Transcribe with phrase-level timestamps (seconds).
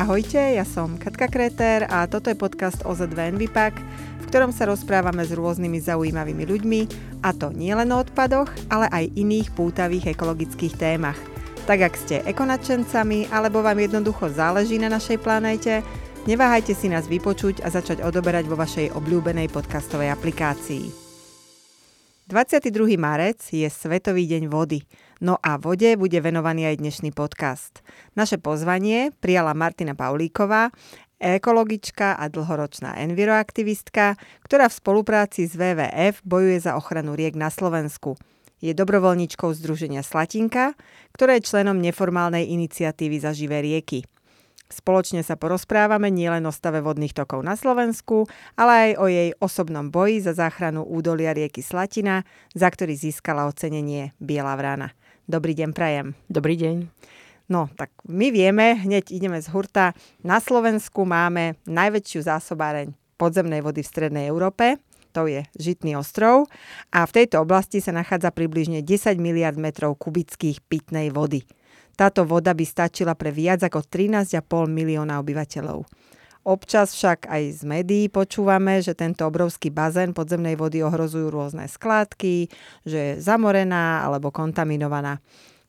[0.00, 3.76] Ahojte, ja som Katka Kreter a toto je podcast OZV Envipak,
[4.24, 6.80] v ktorom sa rozprávame s rôznymi zaujímavými ľuďmi,
[7.20, 11.20] a to nielen o odpadoch, ale aj iných pútavých ekologických témach.
[11.68, 15.84] Tak ak ste ekonačencami, alebo vám jednoducho záleží na našej planéte,
[16.24, 21.10] neváhajte si nás vypočuť a začať odoberať vo vašej obľúbenej podcastovej aplikácii.
[22.24, 22.96] 22.
[22.96, 24.80] marec je Svetový deň vody.
[25.20, 27.84] No a vode bude venovaný aj dnešný podcast.
[28.16, 30.72] Naše pozvanie prijala Martina Paulíková,
[31.20, 38.16] ekologička a dlhoročná enviroaktivistka, ktorá v spolupráci s WWF bojuje za ochranu riek na Slovensku.
[38.64, 40.72] Je dobrovoľničkou Združenia Slatinka,
[41.12, 44.08] ktoré je členom neformálnej iniciatívy za živé rieky.
[44.72, 49.92] Spoločne sa porozprávame nielen o stave vodných tokov na Slovensku, ale aj o jej osobnom
[49.92, 52.24] boji za záchranu údolia rieky Slatina,
[52.56, 54.96] za ktorý získala ocenenie Biela vrana.
[55.30, 56.18] Dobrý deň, Prajem.
[56.26, 56.90] Dobrý deň.
[57.46, 59.94] No, tak my vieme, hneď ideme z hurta.
[60.26, 64.82] Na Slovensku máme najväčšiu zásobáreň podzemnej vody v Strednej Európe,
[65.14, 66.50] to je Žitný ostrov
[66.90, 71.46] a v tejto oblasti sa nachádza približne 10 miliard metrov kubických pitnej vody.
[71.94, 75.86] Táto voda by stačila pre viac ako 13,5 milióna obyvateľov.
[76.40, 82.48] Občas však aj z médií počúvame, že tento obrovský bazén podzemnej vody ohrozujú rôzne skládky,
[82.88, 85.20] že je zamorená alebo kontaminovaná.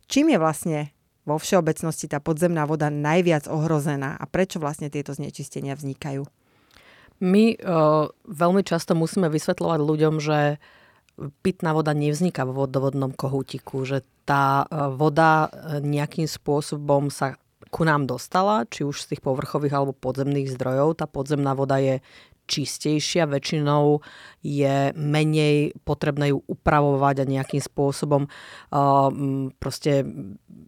[0.08, 0.80] Čím je vlastne
[1.28, 6.24] vo všeobecnosti tá podzemná voda najviac ohrozená a prečo vlastne tieto znečistenia vznikajú?
[7.22, 10.58] My uh, veľmi často musíme vysvetľovať ľuďom, že
[11.46, 17.38] pitná voda nevzniká vo vodovodnom kohútiku, že tá e, voda e, nejakým spôsobom sa
[17.72, 21.00] ku nám dostala, či už z tých povrchových alebo podzemných zdrojov.
[21.00, 22.04] Tá podzemná voda je
[22.52, 24.04] čistejšia, väčšinou
[24.44, 29.08] je menej potrebné ju upravovať a nejakým spôsobom uh,
[29.56, 30.04] proste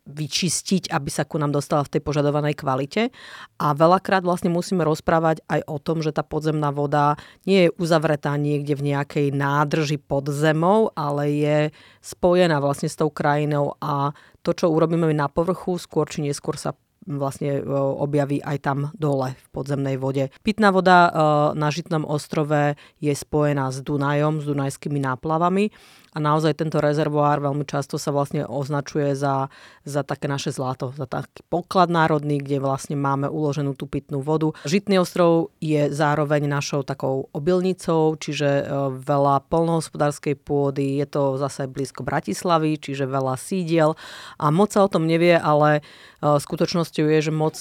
[0.08, 3.12] vyčistiť, aby sa ku nám dostala v tej požadovanej kvalite.
[3.60, 8.32] A veľakrát vlastne musíme rozprávať aj o tom, že tá podzemná voda nie je uzavretá
[8.40, 11.58] niekde v nejakej nádrži pod zemou, ale je
[12.00, 16.76] spojená vlastne s tou krajinou a to, čo urobíme na povrchu, skôr či neskôr sa
[17.08, 20.32] vlastne e, objaví aj tam dole v podzemnej vode.
[20.44, 21.12] Pitná voda e,
[21.56, 25.70] na Žitnom ostrove je spojená s Dunajom, s dunajskými náplavami
[26.14, 29.50] a naozaj tento rezervoár veľmi často sa vlastne označuje za,
[29.82, 34.54] za také naše zlato, za taký poklad národný, kde vlastne máme uloženú tú pitnú vodu.
[34.70, 38.64] Žitný ostrov je zároveň našou takou obilnicou, čiže e,
[39.02, 43.98] veľa polnohospodárskej pôdy, je to zase blízko Bratislavy, čiže veľa sídiel
[44.38, 45.82] a moc sa o tom nevie, ale
[46.24, 47.56] skutočnosťou je, že moc,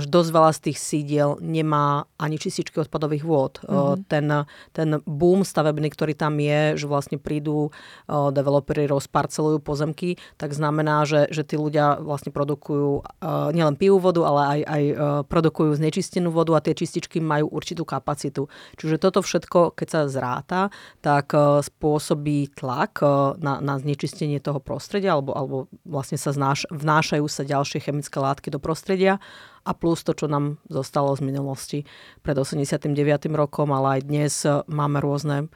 [0.00, 3.60] že dosť veľa z tých sídiel nemá ani čističky odpadových vôd.
[3.60, 4.08] Mm-hmm.
[4.08, 4.26] Ten,
[4.72, 7.63] ten boom stavebný, ktorý tam je, že vlastne prídu
[8.08, 13.04] developeri, rozparcelujú pozemky, tak znamená, že, že tí ľudia vlastne produkujú
[13.52, 14.82] nielen pijú vodu, ale aj, aj
[15.28, 18.48] produkujú znečistenú vodu a tie čističky majú určitú kapacitu.
[18.80, 20.60] Čiže toto všetko, keď sa zráta,
[21.04, 23.04] tak spôsobí tlak
[23.38, 28.48] na, na znečistenie toho prostredia alebo, alebo vlastne sa znáš, vnášajú sa ďalšie chemické látky
[28.50, 29.20] do prostredia
[29.64, 31.78] a plus to, čo nám zostalo z minulosti
[32.20, 32.92] pred 89.
[33.32, 34.34] rokom, ale aj dnes
[34.68, 35.48] máme rôzne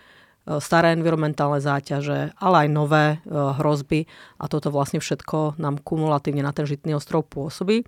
[0.57, 4.09] staré environmentálne záťaže, ale aj nové e, hrozby
[4.41, 7.85] a toto vlastne všetko nám kumulatívne na ten žitný ostrov pôsobí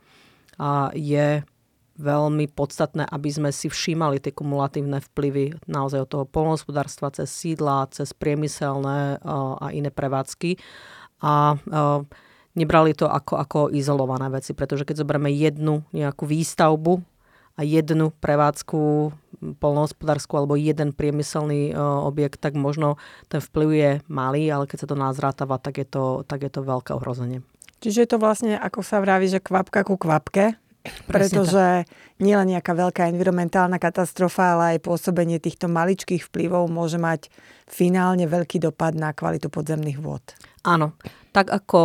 [0.60, 1.40] a je
[2.00, 7.92] veľmi podstatné, aby sme si všímali tie kumulatívne vplyvy naozaj od toho polnohospodárstva cez sídla,
[7.92, 10.56] cez priemyselné a iné prevádzky.
[11.20, 11.60] A
[12.56, 17.04] nebrali to ako, ako izolované veci, pretože keď zoberieme jednu nejakú výstavbu
[17.62, 19.12] jednu prevádzku
[19.56, 23.00] polnohospodárskú alebo jeden priemyselný uh, objekt, tak možno
[23.32, 26.60] ten vplyv je malý, ale keď sa to nazrátava, tak je to, tak je to
[26.60, 27.40] veľké ohrozenie.
[27.80, 30.60] Čiže je to vlastne, ako sa vraví, že kvapka ku kvapke,
[31.08, 31.88] pretože
[32.20, 37.32] nie len nejaká veľká environmentálna katastrofa, ale aj pôsobenie týchto maličkých vplyvov môže mať
[37.64, 40.24] finálne veľký dopad na kvalitu podzemných vôd.
[40.64, 40.92] Áno.
[41.30, 41.80] Tak ako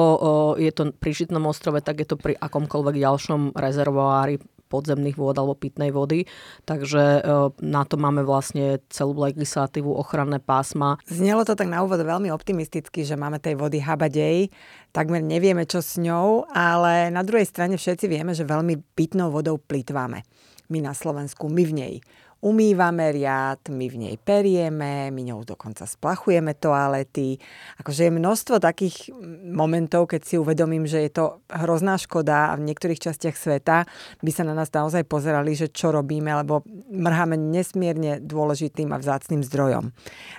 [0.57, 4.41] je to pri Žitnom ostrove, tak je to pri akomkoľvek ďalšom rezervoári
[4.75, 6.27] podzemných vôd alebo pitnej vody.
[6.67, 7.23] Takže
[7.63, 10.99] na to máme vlastne celú legislatívu ochranné pásma.
[11.07, 14.51] Znelo to tak na úvod veľmi optimisticky, že máme tej vody habadej.
[14.91, 19.55] Takmer nevieme, čo s ňou, ale na druhej strane všetci vieme, že veľmi pitnou vodou
[19.55, 20.27] plýtváme.
[20.67, 21.95] My na Slovensku, my v nej
[22.43, 27.39] umývame riad, my v nej perieme, my ňou dokonca splachujeme toalety.
[27.81, 29.09] Akože je množstvo takých
[29.49, 33.87] momentov, keď si uvedomím, že je to hrozná škoda a v niektorých častiach sveta
[34.21, 36.61] by sa na nás naozaj pozerali, že čo robíme, lebo
[36.91, 39.95] mrháme nesmierne dôležitým a vzácným zdrojom.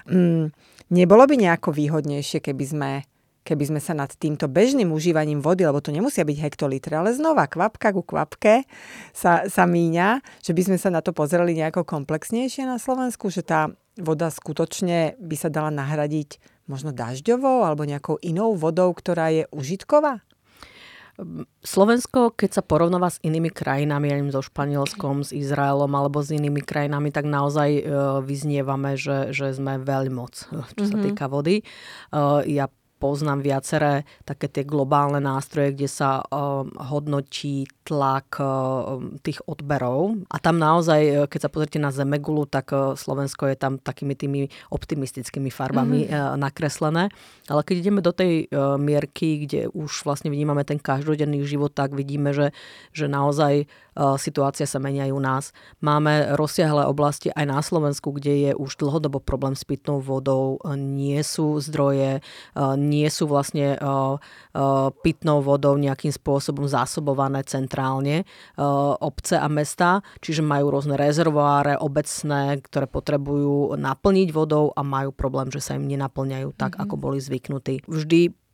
[0.07, 0.55] Mm,
[0.93, 2.91] nebolo by nejako výhodnejšie, keby sme
[3.47, 7.47] keby sme sa nad týmto bežným užívaním vody, lebo to nemusia byť hektolitre, ale znova
[7.47, 8.67] kvapka ku kvapke
[9.15, 13.47] sa, sa míňa, že by sme sa na to pozreli nejako komplexnejšie na Slovensku, že
[13.47, 19.47] tá voda skutočne by sa dala nahradiť možno dažďovou alebo nejakou inou vodou, ktorá je
[19.55, 20.27] užitková?
[21.65, 26.61] Slovensko, keď sa porovnáva s inými krajinami, ja so Španielskom, s Izraelom alebo s inými
[26.61, 27.81] krajinami, tak naozaj uh,
[28.21, 30.85] vyznievame, že, že sme veľmi moc, čo mm-hmm.
[30.93, 31.05] sa mhm.
[31.09, 31.65] týka vody.
[32.13, 39.39] Uh, ja poznám viaceré také tie globálne nástroje, kde sa uh, hodnotí tlak uh, tých
[39.47, 40.27] odberov.
[40.33, 44.17] A tam naozaj, uh, keď sa pozrite na Zemegulu, tak uh, Slovensko je tam takými
[44.17, 44.41] tými
[44.73, 46.41] optimistickými farbami mm-hmm.
[46.41, 47.13] nakreslené.
[47.47, 48.51] Ale keď ideme do tej
[48.81, 52.51] mierky, kde už vlastne vnímame ten každodenný život, tak vidíme, že,
[52.91, 53.71] že naozaj
[54.21, 55.45] situácia sa menia aj u nás.
[55.81, 61.17] Máme rozsiahle oblasti aj na Slovensku, kde je už dlhodobo problém s pitnou vodou, nie
[61.25, 62.21] sú zdroje,
[62.87, 70.07] nie sú vlastne uh, uh, pitnou vodou nejakým spôsobom zásobované centrálne uh, obce a mesta,
[70.23, 75.91] čiže majú rôzne rezervoáre obecné, ktoré potrebujú naplniť vodou a majú problém, že sa im
[75.91, 76.85] nenaplňajú tak, mm-hmm.
[76.87, 77.83] ako boli zvyknutí.
[77.91, 78.46] Vždy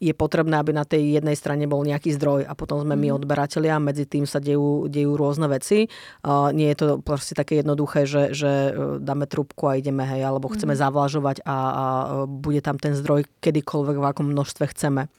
[0.00, 3.16] je potrebné, aby na tej jednej strane bol nejaký zdroj a potom sme my mhm.
[3.20, 5.86] odberatelia a medzi tým sa dejú, dejú rôzne veci.
[6.24, 10.24] Uh, nie je to proste také jednoduché, že, že e, dáme trubku a ideme, hej,
[10.24, 10.80] alebo chceme mm.
[10.80, 11.84] zavlažovať a, a
[12.24, 15.12] bude tam ten zdroj kedykoľvek v akom množstve chceme.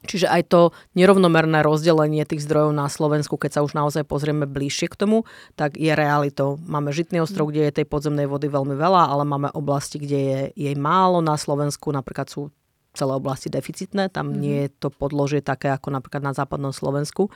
[0.00, 0.60] Čiže aj to
[0.96, 5.28] nerovnomerné rozdelenie tých zdrojov na Slovensku, keď sa už naozaj pozrieme bližšie k tomu,
[5.60, 6.56] tak je realitou.
[6.64, 10.40] Máme Žitný ostrov, kde je tej podzemnej vody veľmi veľa, ale máme oblasti, kde je
[10.56, 12.48] jej málo na Slovensku, napríklad sú
[12.94, 14.42] celé oblasti deficitné, tam mm-hmm.
[14.42, 17.30] nie je to podložie také ako napríklad na západnom Slovensku.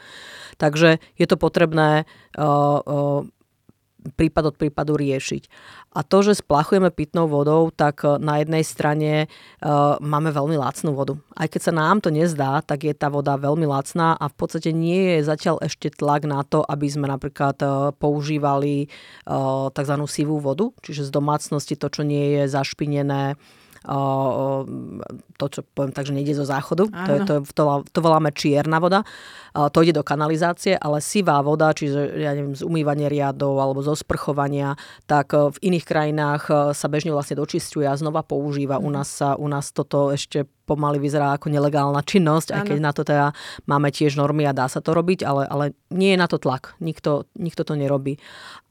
[0.58, 3.22] Takže je to potrebné uh, uh,
[4.04, 5.48] prípad od prípadu riešiť.
[5.96, 10.92] A to, že splachujeme pitnou vodou, tak uh, na jednej strane uh, máme veľmi lacnú
[10.92, 11.14] vodu.
[11.38, 14.74] Aj keď sa nám to nezdá, tak je tá voda veľmi lacná a v podstate
[14.74, 18.90] nie je zatiaľ ešte tlak na to, aby sme napríklad uh, používali
[19.30, 19.94] uh, tzv.
[20.10, 23.38] sivú vodu, čiže z domácnosti to, čo nie je zašpinené
[25.36, 28.80] to, čo poviem tak, že nejde zo záchodu, to, je, to, to, to voláme čierna
[28.80, 29.04] voda,
[29.52, 33.92] to ide do kanalizácie, ale sivá voda, čiže ja neviem, z umývania riadov alebo zo
[33.92, 38.80] sprchovania, tak v iných krajinách sa bežne vlastne dočistuje a znova používa.
[38.80, 38.94] U mhm.
[38.96, 43.02] nás, sa, u nás toto ešte pomaly vyzerá ako nelegálna činnosť, aj keď na to
[43.04, 43.36] teda
[43.68, 46.74] máme tiež normy a dá sa to robiť, ale, ale nie je na to tlak.
[46.80, 48.16] Nikto, nikto to nerobí.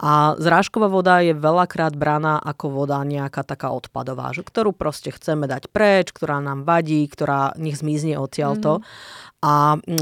[0.01, 5.45] A zrážková voda je veľakrát braná ako voda nejaká taká odpadová, že ktorú proste chceme
[5.45, 8.81] dať preč, ktorá nám vadí, ktorá nech zmizne odtiaľto.
[8.81, 9.41] Mm-hmm.
[9.43, 9.53] A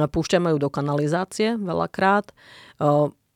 [0.08, 2.30] púšťame ju do kanalizácie veľakrát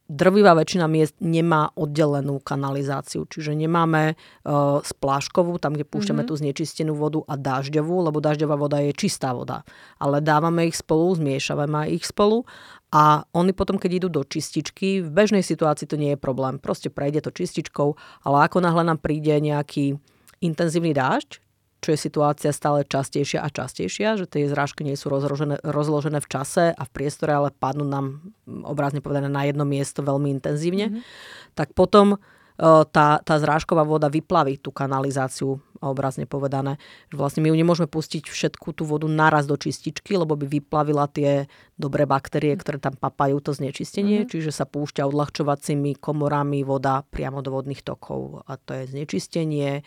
[0.06, 6.30] drvivá väčšina miest nemá oddelenú kanalizáciu, čiže nemáme uh, spláškovú, tam, kde púšťame mm-hmm.
[6.30, 9.66] tú znečistenú vodu a dažďovú, lebo dažďová voda je čistá voda.
[9.98, 12.46] Ale dávame ich spolu, zmiešavame ich spolu
[12.94, 16.62] a oni potom, keď idú do čističky, v bežnej situácii to nie je problém.
[16.62, 19.98] Proste prejde to čističkou, ale ako náhle nám príde nejaký
[20.46, 21.45] intenzívny dážď,
[21.86, 26.32] čo je situácia stále častejšia a častejšia, že tie zrážky nie sú rozložené, rozložené v
[26.34, 28.26] čase a v priestore, ale padnú nám
[28.66, 31.54] obrazne povedané na jedno miesto veľmi intenzívne, mm-hmm.
[31.54, 32.18] tak potom
[32.60, 36.82] tá, tá zrážková voda vyplaví tú kanalizáciu, obrazne povedané.
[37.14, 41.46] Vlastne my ju nemôžeme pustiť všetku tú vodu naraz do čističky, lebo by vyplavila tie
[41.78, 44.32] dobré baktérie, ktoré tam papajú to znečistenie, mm-hmm.
[44.32, 48.42] čiže sa púšťa odľahčovacími komorami voda priamo do vodných tokov.
[48.48, 49.86] A to je znečistenie,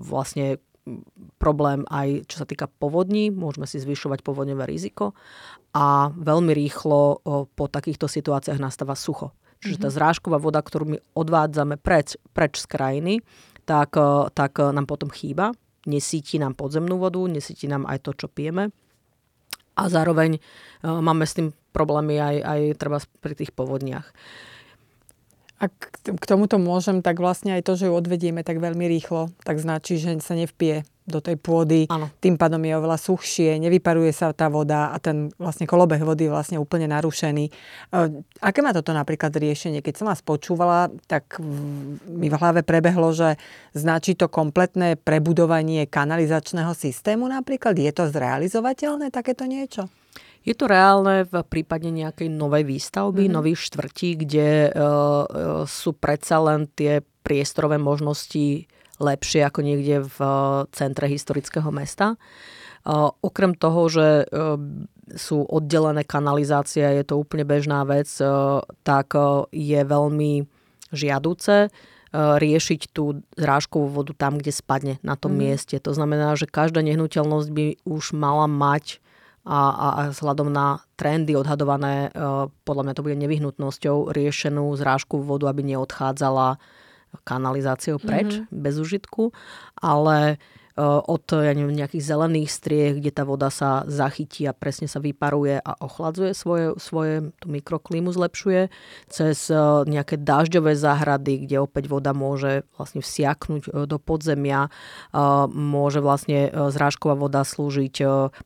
[0.00, 0.62] vlastne
[1.42, 5.18] problém aj čo sa týka povodní, môžeme si zvyšovať povodňové riziko
[5.74, 7.20] a veľmi rýchlo
[7.52, 9.34] po takýchto situáciách nastáva sucho.
[9.60, 9.96] Čiže tá mhm.
[9.96, 13.14] zrážková voda, ktorú my odvádzame preč, preč z krajiny,
[13.64, 15.52] tak, e, tak e, nám potom chýba.
[15.86, 18.74] Nesíti nám podzemnú vodu, nesíti nám aj to, čo pijeme.
[19.76, 20.40] A zároveň e,
[20.82, 24.08] máme s tým problémy aj, aj treba pri tých povodniach.
[25.56, 25.72] Ak
[26.04, 29.96] k tomuto môžem, tak vlastne aj to, že ju odvedieme tak veľmi rýchlo, tak značí,
[29.96, 31.86] že sa nevpije do tej pôdy.
[31.86, 32.10] Ano.
[32.18, 36.34] Tým pádom je oveľa suchšie, nevyparuje sa tá voda a ten vlastne kolobeh vody je
[36.34, 37.44] vlastne úplne narušený.
[37.46, 37.52] E,
[38.42, 39.80] aké má toto napríklad riešenie?
[39.86, 41.38] Keď som vás počúvala, tak
[42.10, 43.38] mi v hlave prebehlo, že
[43.72, 47.78] značí to kompletné prebudovanie kanalizačného systému napríklad.
[47.78, 49.86] Je to zrealizovateľné takéto niečo?
[50.46, 53.34] Je to reálne v prípade nejakej novej výstavby, mm-hmm.
[53.34, 60.32] nových štvrtí, kde uh, sú predsa len tie priestorové možnosti lepšie ako niekde v eh,
[60.72, 62.16] centre historického mesta.
[62.16, 64.28] Eh, okrem toho, že eh,
[65.14, 68.10] sú oddelené kanalizácie, je to úplne bežná vec,
[68.82, 69.14] tak
[69.54, 70.50] je veľmi
[70.90, 71.70] žiaduce
[72.10, 75.38] riešiť tú zrážkovú vodu tam, kde spadne na tom mm.
[75.38, 75.78] mieste.
[75.78, 78.98] To znamená, že každá nehnuteľnosť by už mala mať
[79.46, 82.10] a, a, a vzhľadom na trendy odhadované,
[82.66, 86.58] podľa mňa to bude nevyhnutnosťou riešenú zrážku vodu, aby neodchádzala
[87.24, 88.52] kanalizáciou preč, mm-hmm.
[88.52, 89.32] bez užitku,
[89.82, 90.36] ale
[90.84, 95.56] od ja neviem, nejakých zelených striech, kde tá voda sa zachytí a presne sa vyparuje
[95.56, 98.68] a ochladzuje svoje, svoje tú mikroklímu zlepšuje,
[99.08, 99.56] cez eh,
[99.88, 104.68] nejaké dažďové záhrady, kde opäť voda môže vlastne vsiaknúť eh, do podzemia,
[105.48, 107.94] môže vlastne zrážková voda slúžiť,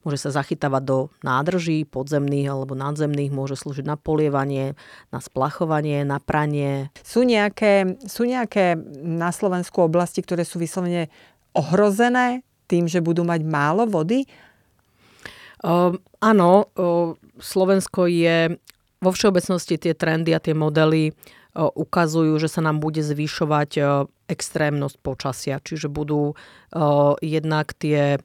[0.07, 4.79] môže sa zachytávať do nádrží podzemných alebo nadzemných, môže slúžiť na polievanie,
[5.11, 6.95] na splachovanie, na pranie.
[7.03, 11.11] Sú nejaké, sú nejaké na Slovensku oblasti, ktoré sú vyslovene
[11.57, 14.26] ohrozené tým, že budú mať málo vody?
[15.61, 15.92] Uh,
[16.23, 16.73] áno,
[17.37, 18.57] Slovensko je
[19.00, 21.11] vo všeobecnosti tie trendy a tie modely
[21.57, 25.59] ukazujú, že sa nám bude zvyšovať uh, extrémnosť počasia.
[25.59, 28.23] Čiže budú uh, jednak tie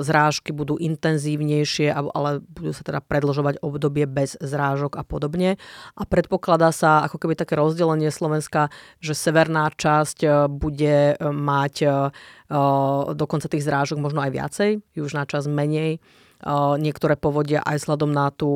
[0.00, 5.60] zrážky budú intenzívnejšie, ale budú sa teda predlžovať obdobie bez zrážok a podobne.
[5.92, 8.72] A predpokladá sa ako keby také rozdelenie Slovenska,
[9.04, 11.84] že severná časť bude mať
[13.12, 16.00] dokonca tých zrážok možno aj viacej, južná časť menej
[16.78, 18.46] niektoré povodia aj vzhľadom na tú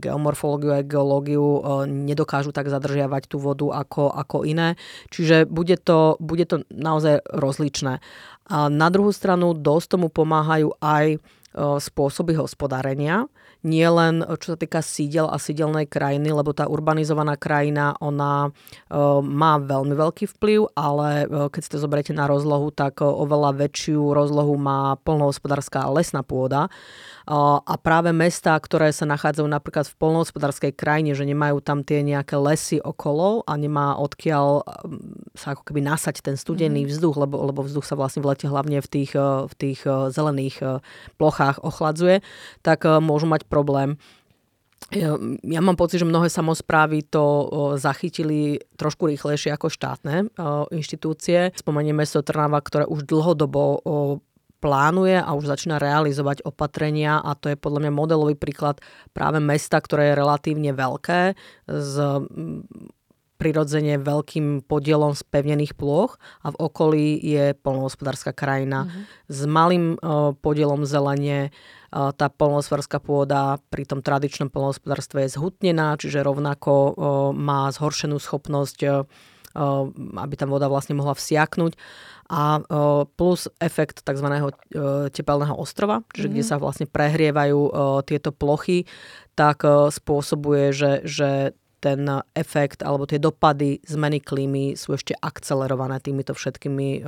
[0.00, 4.80] geomorfológiu a geológiu nedokážu tak zadržiavať tú vodu ako, ako iné.
[5.12, 8.00] Čiže bude to, bude to naozaj rozličné.
[8.48, 11.20] A na druhú stranu dosť tomu pomáhajú aj
[11.56, 13.28] spôsoby hospodárenia
[13.66, 18.50] nie len čo sa týka sídel a sídelnej krajiny, lebo tá urbanizovaná krajina, ona e,
[19.26, 24.14] má veľmi veľký vplyv, ale e, keď si to zoberiete na rozlohu, tak oveľa väčšiu
[24.14, 26.70] rozlohu má polnohospodárska lesná pôda.
[27.26, 32.38] A práve mesta, ktoré sa nachádzajú napríklad v polnohospodárskej krajine, že nemajú tam tie nejaké
[32.38, 34.62] lesy okolo a nemá odkiaľ
[35.34, 36.88] sa ako keby nasať ten studený mm.
[36.94, 39.82] vzduch, lebo, lebo vzduch sa vlastne v lete hlavne v tých, v tých
[40.14, 40.78] zelených
[41.18, 42.22] plochách ochladzuje,
[42.62, 43.96] tak môžu mať problém.
[44.92, 47.48] Ja, ja mám pocit, že mnohé samozprávy to
[47.80, 50.28] zachytili trošku rýchlejšie ako štátne
[50.68, 51.56] inštitúcie.
[51.56, 53.80] Spomeniem mesto Trnava, ktoré už dlhodobo
[54.60, 58.80] plánuje a už začína realizovať opatrenia a to je podľa mňa modelový príklad
[59.12, 61.20] práve mesta, ktoré je relatívne veľké
[61.68, 61.94] s
[63.36, 69.02] prirodzene veľkým podielom spevnených plôch a v okolí je polnohospodárska krajina mm-hmm.
[69.28, 71.52] s malým uh, podielom zelenie.
[71.92, 76.92] Uh, tá polnohospodárska pôda pri tom tradičnom polnohospodárstve je zhutnená, čiže rovnako uh,
[77.36, 79.04] má zhoršenú schopnosť, uh,
[80.20, 81.80] aby tam voda vlastne mohla vsiaknúť
[82.26, 82.60] a
[83.16, 84.28] plus efekt tzv.
[85.14, 86.34] tepelného ostrova, čiže mm-hmm.
[86.34, 86.50] kde mhm.
[86.50, 87.60] sa vlastne prehrievajú
[88.04, 88.84] tieto plochy,
[89.32, 89.64] tak
[89.94, 97.04] spôsobuje, že, že ten efekt alebo tie dopady zmeny klímy sú ešte akcelerované týmito všetkými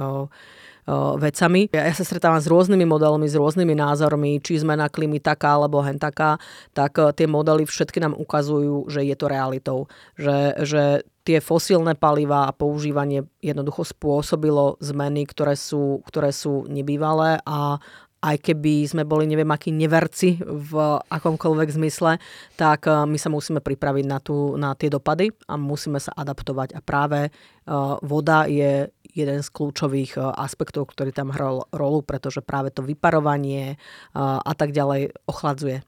[1.20, 1.68] vecami.
[1.68, 5.84] Ja, ja sa stretávam s rôznymi modelmi, s rôznymi názormi, či zmena klímy taká alebo
[5.84, 6.40] hen taká,
[6.72, 9.84] tak tie modely všetky nám ukazujú, že je to realitou.
[10.16, 10.82] Že, že
[11.28, 17.76] tie fosílne paliva a používanie jednoducho spôsobilo zmeny, ktoré sú, ktoré sú nebývalé a,
[18.18, 20.72] aj keby sme boli neviem akí neverci v
[21.06, 22.18] akomkoľvek zmysle,
[22.58, 26.74] tak eh, my sa musíme pripraviť na, tú, na tie dopady a musíme sa adaptovať.
[26.74, 32.42] A práve uh, voda je jeden z kľúčových uh, aspektov, ktorý tam hral rolu, pretože
[32.44, 33.80] práve to vyparovanie
[34.14, 35.82] a tak ďalej ochladzuje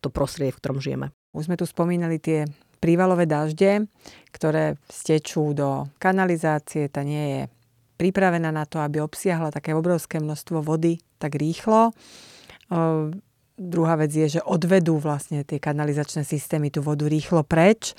[0.00, 1.06] to prostredie, v ktorom žijeme.
[1.30, 2.48] Už sme tu spomínali tie
[2.80, 3.86] prívalové dažde,
[4.32, 6.88] ktoré stečú do kanalizácie.
[6.88, 7.42] Tá nie je
[8.00, 11.92] pripravená na to, aby obsiahla také obrovské množstvo vody tak rýchlo.
[13.60, 17.92] Druhá vec je, že odvedú vlastne tie kanalizačné systémy tú vodu rýchlo preč.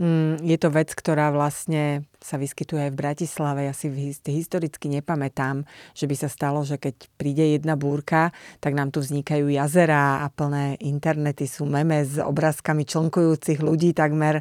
[0.00, 3.68] Mm, je to vec, ktorá vlastne sa vyskytuje aj v Bratislave.
[3.68, 3.92] Ja si
[4.24, 8.32] historicky nepamätám, že by sa stalo, že keď príde jedna búrka,
[8.64, 14.40] tak nám tu vznikajú jazera a plné internety sú meme s obrázkami člnkujúcich ľudí takmer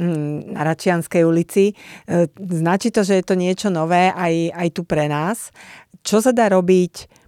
[0.00, 1.76] mm, na Račianskej ulici.
[2.08, 5.52] E, značí to, že je to niečo nové aj, aj tu pre nás.
[6.00, 7.23] Čo sa dá robiť?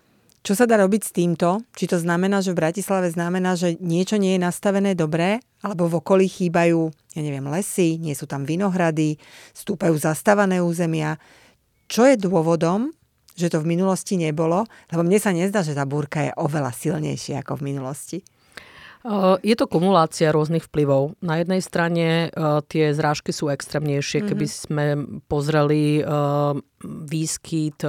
[0.47, 1.67] Čo sa dá robiť s týmto?
[1.75, 5.99] Či to znamená, že v Bratislave znamená, že niečo nie je nastavené dobre, alebo v
[5.99, 6.87] okolí chýbajú,
[7.19, 9.19] ja neviem, lesy, nie sú tam vinohrady,
[9.51, 11.19] stúpajú zastávané územia.
[11.91, 12.95] Čo je dôvodom,
[13.35, 14.63] že to v minulosti nebolo?
[14.95, 18.19] Lebo mne sa nezdá, že tá búrka je oveľa silnejšia ako v minulosti.
[19.43, 21.19] Je to kumulácia rôznych vplyvov.
[21.23, 22.33] Na jednej strane
[22.73, 24.25] tie zrážky sú extrémnejšie.
[24.27, 24.53] Keby mhm.
[24.53, 24.85] sme
[25.31, 26.01] pozreli
[26.87, 27.83] výskyt,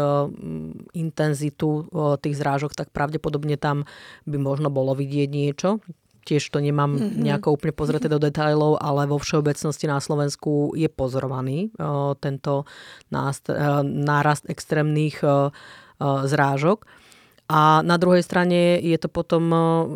[0.93, 1.69] intenzitu
[2.21, 3.85] tých zrážok, tak pravdepodobne tam
[4.25, 5.81] by možno bolo vidieť niečo
[6.27, 7.23] tiež to nemám mm-hmm.
[7.23, 11.71] nejako úplne pozreté do detailov, ale vo všeobecnosti na Slovensku je pozorovaný
[12.19, 13.31] tento uh,
[13.87, 15.23] nárast extrémnych
[16.03, 16.83] zrážok.
[17.47, 19.43] A na druhej strane je to potom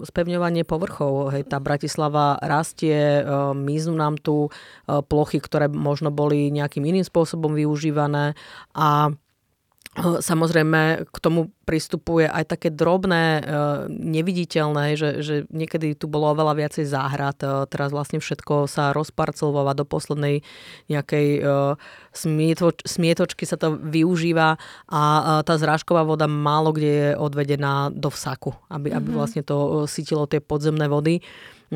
[0.07, 1.35] spevňovanie povrchov.
[1.35, 4.47] Hej, tá Bratislava rastie, miznú nám tu
[4.87, 8.39] plochy, ktoré možno boli nejakým iným spôsobom využívané
[8.71, 9.11] a
[9.99, 13.43] Samozrejme, k tomu pristupuje aj také drobné,
[13.91, 17.35] neviditeľné, že, že niekedy tu bolo oveľa viacej záhrad.
[17.67, 20.47] Teraz vlastne všetko sa rozparcelováva do poslednej
[20.87, 21.43] nejakej
[22.87, 24.55] smietočky sa to využíva
[24.87, 25.01] a
[25.43, 29.15] tá zrážková voda málo kde je odvedená do vsaku, aby, aby mhm.
[29.19, 31.19] vlastne to sytilo tie podzemné vody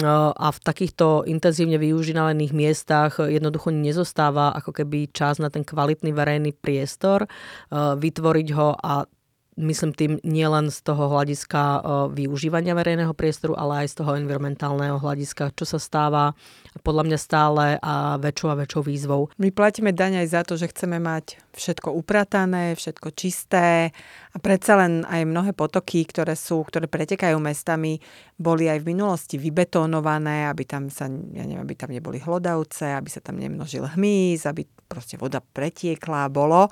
[0.03, 6.51] a v takýchto intenzívne využívaných miestach jednoducho nezostáva ako keby čas na ten kvalitný verejný
[6.51, 7.31] priestor,
[7.71, 9.07] vytvoriť ho a
[9.55, 11.79] myslím tým nielen z toho hľadiska e,
[12.11, 16.35] využívania verejného priestoru, ale aj z toho environmentálneho hľadiska, čo sa stáva
[16.83, 19.21] podľa mňa stále a väčšou a väčšou výzvou.
[19.39, 23.95] My platíme daň aj za to, že chceme mať všetko upratané, všetko čisté
[24.35, 28.03] a predsa len aj mnohé potoky, ktoré sú, ktoré pretekajú mestami,
[28.35, 33.07] boli aj v minulosti vybetónované, aby tam sa, ja neviem, aby tam neboli hlodavce, aby
[33.07, 36.69] sa tam nemnožil hmyz, aby proste voda pretiekla bolo.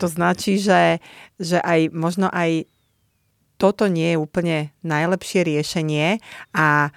[0.00, 0.98] To značí, že,
[1.36, 2.66] že aj možno aj
[3.60, 6.18] toto nie je úplne najlepšie riešenie
[6.56, 6.88] a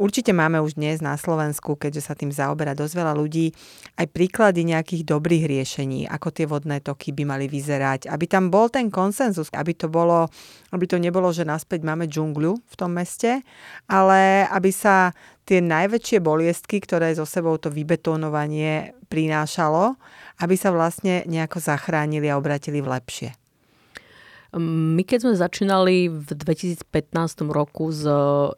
[0.00, 3.52] Určite máme už dnes na Slovensku, keďže sa tým zaoberá dosť veľa ľudí,
[4.00, 8.72] aj príklady nejakých dobrých riešení, ako tie vodné toky by mali vyzerať, aby tam bol
[8.72, 10.32] ten konsenzus, aby to, bolo,
[10.72, 13.44] aby to nebolo, že naspäť máme džungľu v tom meste,
[13.84, 15.12] ale aby sa
[15.46, 19.94] tie najväčšie boliestky, ktoré zo sebou to vybetónovanie prinášalo,
[20.42, 23.30] aby sa vlastne nejako zachránili a obratili v lepšie.
[24.56, 26.88] My keď sme začínali v 2015
[27.50, 28.08] roku s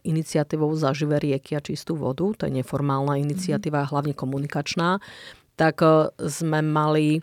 [0.07, 3.93] iniciatívou Zaživé rieky a čistú vodu, to je neformálna iniciatíva, mm-hmm.
[3.93, 5.03] hlavne komunikačná,
[5.59, 7.21] tak e, sme mali e,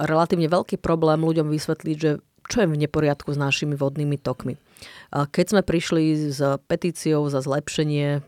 [0.00, 2.10] relatívne veľký problém ľuďom vysvetliť, že
[2.50, 4.58] čo je v neporiadku s našimi vodnými tokmi.
[5.10, 8.26] Keď sme prišli s petíciou za zlepšenie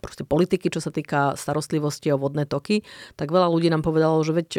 [0.00, 2.80] proste politiky, čo sa týka starostlivosti o vodné toky,
[3.20, 4.50] tak veľa ľudí nám povedalo, že veď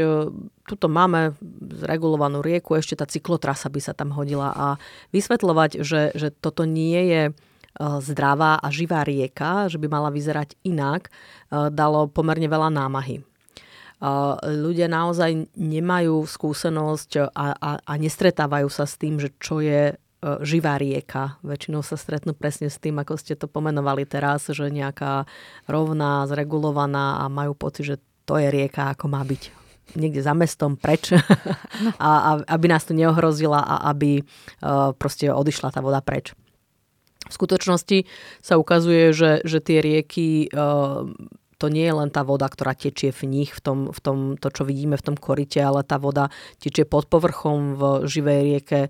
[0.70, 1.34] tuto máme
[1.82, 4.54] zregulovanú rieku, ešte tá cyklotrasa by sa tam hodila.
[4.54, 4.68] A
[5.10, 7.24] vysvetľovať, že, že toto nie je
[7.82, 11.08] zdravá a živá rieka, že by mala vyzerať inak,
[11.50, 13.24] dalo pomerne veľa námahy.
[14.44, 20.78] Ľudia naozaj nemajú skúsenosť a, a, a nestretávajú sa s tým, že čo je živá
[20.78, 21.42] rieka.
[21.42, 25.26] Väčšinou sa stretnú presne s tým, ako ste to pomenovali teraz, že nejaká
[25.66, 27.96] rovná, zregulovaná a majú pocit, že
[28.30, 29.62] to je rieka, ako má byť
[29.98, 31.12] niekde za mestom preč
[32.00, 36.32] a, a aby nás to neohrozila a aby uh, proste odišla tá voda preč.
[37.28, 38.08] V skutočnosti
[38.44, 41.08] sa ukazuje, že, že tie rieky uh,
[41.62, 44.50] to nie je len tá voda, ktorá tečie v nich, v tom, v tom, to,
[44.50, 48.82] čo vidíme v tom korite, ale tá voda tečie pod povrchom v živej rieke,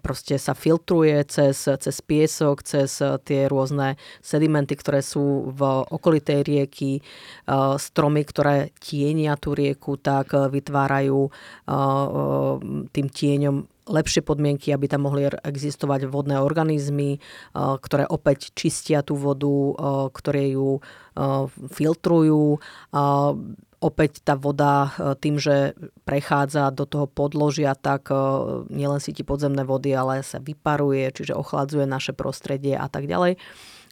[0.00, 6.40] proste sa filtruje cez, cez piesok, cez eh, tie rôzne sedimenty, ktoré sú v okolitej
[6.44, 11.32] rieky, eh, stromy, ktoré tienia tú rieku, tak eh, vytvárajú
[12.90, 13.56] tým tieňom
[13.90, 17.22] lepšie podmienky, aby tam mohli existovať vodné organizmy,
[17.54, 19.50] ktoré opäť čistia tú vodu,
[20.10, 20.82] ktoré ju
[21.70, 22.58] filtrujú
[23.80, 25.72] opäť tá voda e, tým, že
[26.04, 28.16] prechádza do toho podložia, tak e,
[28.68, 33.40] nielen síti podzemné vody, ale sa vyparuje, čiže ochladzuje naše prostredie a tak ďalej.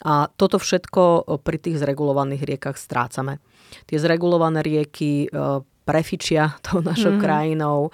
[0.04, 3.40] A toto všetko e, pri tých zregulovaných riekach strácame.
[3.88, 5.28] Tie zregulované rieky
[5.88, 7.20] prefičia tou našou mm.
[7.24, 7.88] krajinou,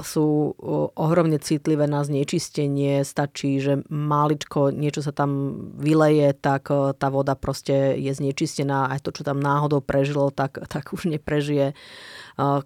[0.00, 0.56] sú
[0.96, 8.00] ohromne citlivé na znečistenie, stačí, že máličko niečo sa tam vyleje, tak tá voda proste
[8.00, 11.76] je znečistená, aj to, čo tam náhodou prežilo, tak, tak už neprežije.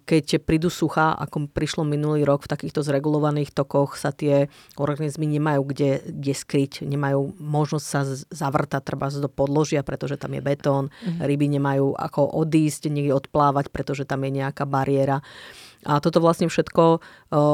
[0.07, 4.47] Keď prídu sucha, ako prišlo minulý rok, v takýchto zregulovaných tokoch sa tie
[4.79, 10.39] organizmy nemajú kde, kde skryť, nemajú možnosť sa zavrtať treba do podložia, pretože tam je
[10.39, 11.19] betón, mm.
[11.19, 15.23] ryby nemajú ako odísť, niekde odplávať, pretože tam je nejaká bariéra.
[15.85, 16.83] A toto vlastne všetko,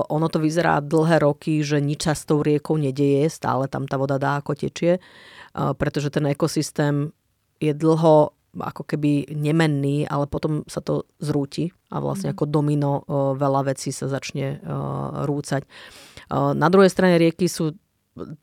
[0.08, 4.00] ono to vyzerá dlhé roky, že nič sa s tou riekou nedeje, stále tam tá
[4.00, 5.04] voda dá ako tečie,
[5.52, 7.12] pretože ten ekosystém
[7.60, 12.34] je dlho ako keby nemenný, ale potom sa to zrúti a vlastne mm.
[12.36, 13.04] ako domino
[13.36, 14.64] veľa vecí sa začne
[15.28, 15.68] rúcať.
[16.32, 17.76] Na druhej strane rieky sú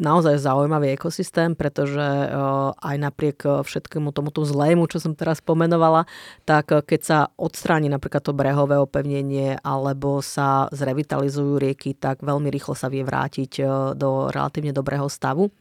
[0.00, 2.00] naozaj zaujímavý ekosystém, pretože
[2.72, 6.08] aj napriek všetkému tomuto zlému, čo som teraz pomenovala,
[6.48, 12.72] tak keď sa odstráni napríklad to brehové opevnenie alebo sa zrevitalizujú rieky, tak veľmi rýchlo
[12.72, 13.60] sa vie vrátiť
[13.92, 15.52] do relatívne dobrého stavu.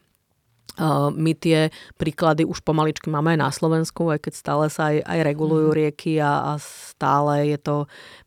[1.13, 5.19] My tie príklady už pomaličky máme aj na Slovensku, aj keď stále sa aj, aj
[5.25, 5.77] regulujú mhm.
[5.77, 7.75] rieky a, a stále je to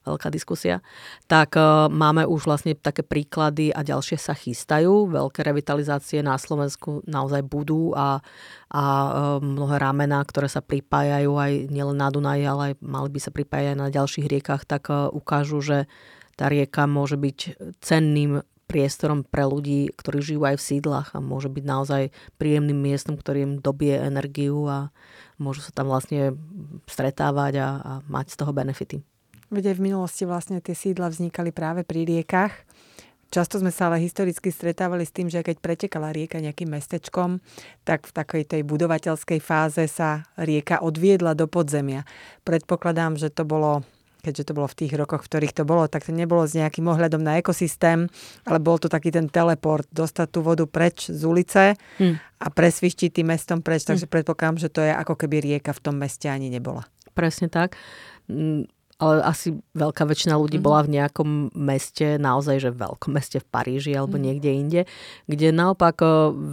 [0.06, 0.82] veľká diskusia.
[1.30, 5.10] Tak uh, máme už vlastne také príklady a ďalšie sa chystajú.
[5.10, 8.18] Veľké revitalizácie na Slovensku naozaj budú a,
[8.70, 13.20] a uh, mnohé ramena, ktoré sa pripájajú aj nielen na Dunaji, ale aj mali by
[13.22, 15.78] sa pripájať aj na ďalších riekach, tak uh, ukážu, že
[16.34, 17.38] tá rieka môže byť
[17.84, 22.02] cenným priestorom pre ľudí, ktorí žijú aj v sídlach a môže byť naozaj
[22.38, 24.94] príjemným miestom, ktorý im dobie energiu a
[25.42, 26.38] môžu sa tam vlastne
[26.86, 28.96] stretávať a, a mať z toho benefity.
[29.50, 32.54] Veď aj v minulosti vlastne tie sídla vznikali práve pri riekach.
[33.30, 37.42] Často sme sa ale historicky stretávali s tým, že keď pretekala rieka nejakým mestečkom,
[37.82, 42.06] tak v takej tej budovateľskej fáze sa rieka odviedla do podzemia.
[42.42, 43.86] Predpokladám, že to bolo
[44.20, 46.86] keďže to bolo v tých rokoch, v ktorých to bolo, tak to nebolo s nejakým
[46.86, 48.06] ohľadom na ekosystém,
[48.46, 52.14] ale bol to taký ten teleport, dostať tú vodu preč z ulice hmm.
[52.40, 54.14] a presvištiť tým mestom preč, takže hmm.
[54.14, 56.86] predpokladám, že to je ako keby rieka v tom meste ani nebola.
[57.16, 57.74] Presne tak
[59.00, 60.68] ale asi veľká väčšina ľudí mm-hmm.
[60.68, 64.26] bola v nejakom meste, naozaj, že veľkom meste v Paríži alebo mm-hmm.
[64.28, 64.80] niekde inde,
[65.24, 66.08] kde naopak e,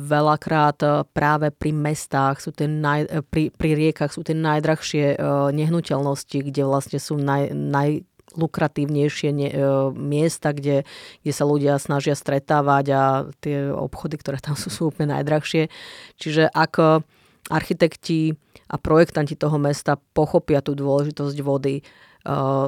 [0.07, 5.19] veľakrát e, práve pri mestách sú tie naj, e, pri, pri riekach sú tie najdrahšie
[5.51, 8.07] nehnuteľnosti, kde vlastne sú naj, naj
[8.38, 9.55] lukratívnejšie ne, e,
[9.95, 10.83] miesta, kde,
[11.23, 13.01] kde sa ľudia snažia stretávať a
[13.39, 15.67] tie obchody, ktoré tam sú, sú úplne najdrahšie.
[16.15, 17.03] Čiže ak
[17.47, 18.36] architekti
[18.67, 21.79] a projektanti toho mesta pochopia tú dôležitosť vody,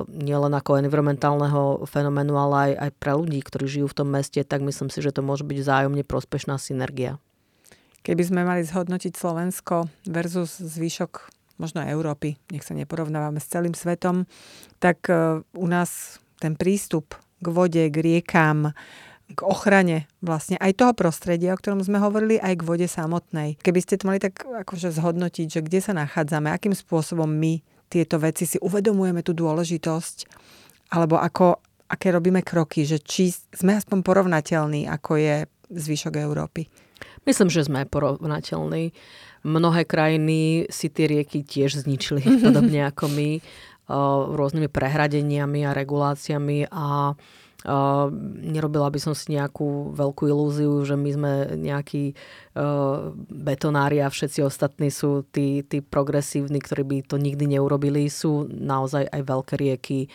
[0.07, 4.63] nielen ako environmentálneho fenoménu, ale aj, aj pre ľudí, ktorí žijú v tom meste, tak
[4.63, 7.19] myslím si, že to môže byť vzájomne prospešná synergia.
[8.07, 14.23] Keby sme mali zhodnotiť Slovensko versus zvyšok možno Európy, nech sa neporovnávame s celým svetom,
[14.79, 18.71] tak e, u nás ten prístup k vode, k riekám,
[19.35, 23.59] k ochrane vlastne aj toho prostredia, o ktorom sme hovorili, aj k vode samotnej.
[23.59, 28.21] Keby ste to mali tak akože zhodnotiť, že kde sa nachádzame, akým spôsobom my tieto
[28.21, 30.17] veci si uvedomujeme tú dôležitosť,
[30.93, 31.57] alebo ako,
[31.89, 35.35] aké robíme kroky, že či sme aspoň porovnateľní, ako je
[35.73, 36.69] zvyšok Európy.
[37.25, 38.93] Myslím, že sme porovnateľní.
[39.43, 43.29] Mnohé krajiny si tie rieky tiež zničili, podobne ako my,
[44.35, 47.17] rôznymi prehradeniami a reguláciami a
[47.67, 48.07] Uh,
[48.39, 52.15] nerobila by som si nejakú veľkú ilúziu, že my sme nejakí
[52.55, 58.07] uh, betonári a všetci ostatní sú tí, tí progresívni, ktorí by to nikdy neurobili.
[58.07, 60.07] Sú naozaj aj veľké rieky,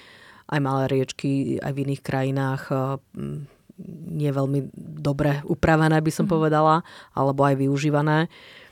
[0.48, 2.96] aj malé riečky, aj v iných krajinách uh,
[4.08, 4.72] nie veľmi
[5.04, 6.32] dobre upravené, by som mm.
[6.32, 6.80] povedala,
[7.12, 8.24] alebo aj využívané.
[8.24, 8.63] Uh,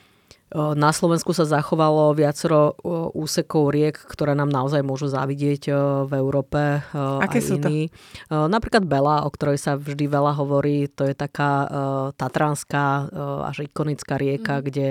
[0.52, 2.76] na Slovensku sa zachovalo viacero
[3.16, 5.72] úsekov riek, ktoré nám naozaj môžu závidieť
[6.04, 6.84] v Európe.
[6.94, 7.88] Aké sú iní.
[7.88, 8.48] to?
[8.52, 11.66] Napríklad Bela, o ktorej sa vždy veľa hovorí, to je taká
[12.20, 13.08] tatranská
[13.48, 14.62] až ikonická rieka, mm.
[14.68, 14.86] kde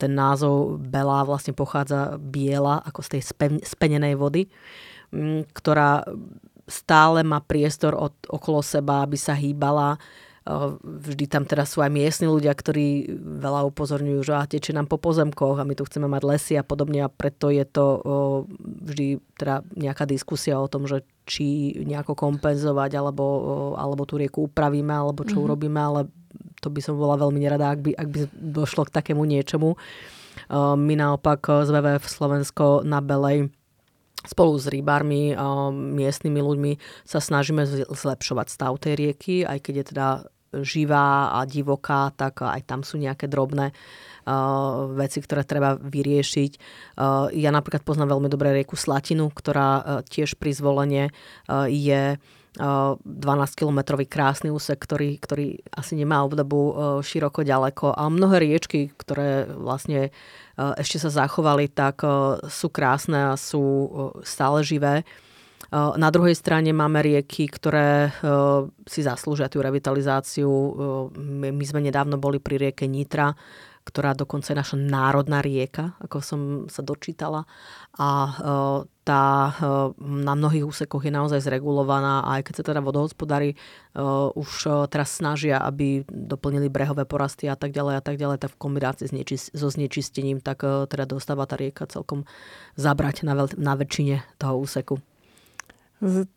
[0.00, 3.22] ten názov Bela vlastne pochádza biela, ako z tej
[3.62, 4.48] spenenej vody,
[5.52, 6.04] ktorá
[6.68, 9.96] stále má priestor od, okolo seba, aby sa hýbala
[10.80, 15.60] Vždy tam teda sú aj miestni ľudia, ktorí veľa upozorňujú, že tečie nám po pozemkoch
[15.60, 18.00] a my tu chceme mať lesy a podobne a preto je to
[18.64, 23.24] vždy teda nejaká diskusia o tom, že či nejako kompenzovať alebo,
[23.76, 25.48] alebo tú rieku upravíme alebo čo mm-hmm.
[25.52, 26.00] urobíme, ale
[26.64, 29.76] to by som bola veľmi nerada, ak by, ak by došlo k takému niečomu.
[30.80, 33.52] My naopak z WWF Slovensko na Belej
[34.24, 35.36] spolu s rybármi,
[35.92, 36.72] miestnymi ľuďmi
[37.04, 40.08] sa snažíme zlepšovať stav tej rieky, aj keď je teda
[40.52, 46.52] živá a divoká, tak aj tam sú nejaké drobné uh, veci, ktoré treba vyriešiť.
[46.96, 51.04] Uh, ja napríklad poznám veľmi dobre rieku Slatinu, ktorá uh, tiež pri zvolenie
[51.48, 52.16] uh, je
[52.58, 56.74] 12-kilometrový krásny úsek, ktorý, ktorý asi nemá obdobu
[57.06, 57.94] široko ďaleko.
[57.94, 60.10] A mnohé riečky, ktoré vlastne
[60.58, 62.02] ešte sa zachovali, tak
[62.50, 63.62] sú krásne a sú
[64.26, 65.06] stále živé.
[65.72, 68.08] Na druhej strane máme rieky, ktoré
[68.88, 70.48] si zaslúžia tú revitalizáciu.
[71.20, 73.36] My sme nedávno boli pri rieke Nitra,
[73.84, 77.44] ktorá dokonca je naša národná rieka, ako som sa dočítala.
[78.00, 78.08] A
[79.04, 79.24] tá
[80.00, 83.56] na mnohých úsekoch je naozaj zregulovaná a aj keď sa teda vodohospodári
[84.36, 84.48] už
[84.88, 89.08] teraz snažia, aby doplnili brehové porasty a tak ďalej a tak ďalej, tak v kombinácii
[89.52, 92.24] so znečistením, tak teda dostáva tá rieka celkom
[92.76, 94.96] zabrať na väčšine toho úseku.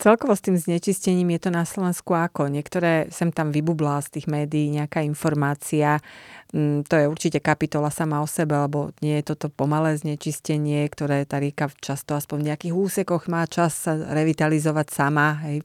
[0.02, 2.50] Celkovo s tým znečistením je to na Slovensku ako?
[2.50, 6.02] Niektoré sem tam vybublá z tých médií nejaká informácia.
[6.50, 11.30] Mm, to je určite kapitola sama o sebe, lebo nie je toto pomalé znečistenie, ktoré
[11.30, 15.38] tá rieka často aspoň v nejakých úsekoch má čas sa revitalizovať sama.
[15.45, 15.62] Hej.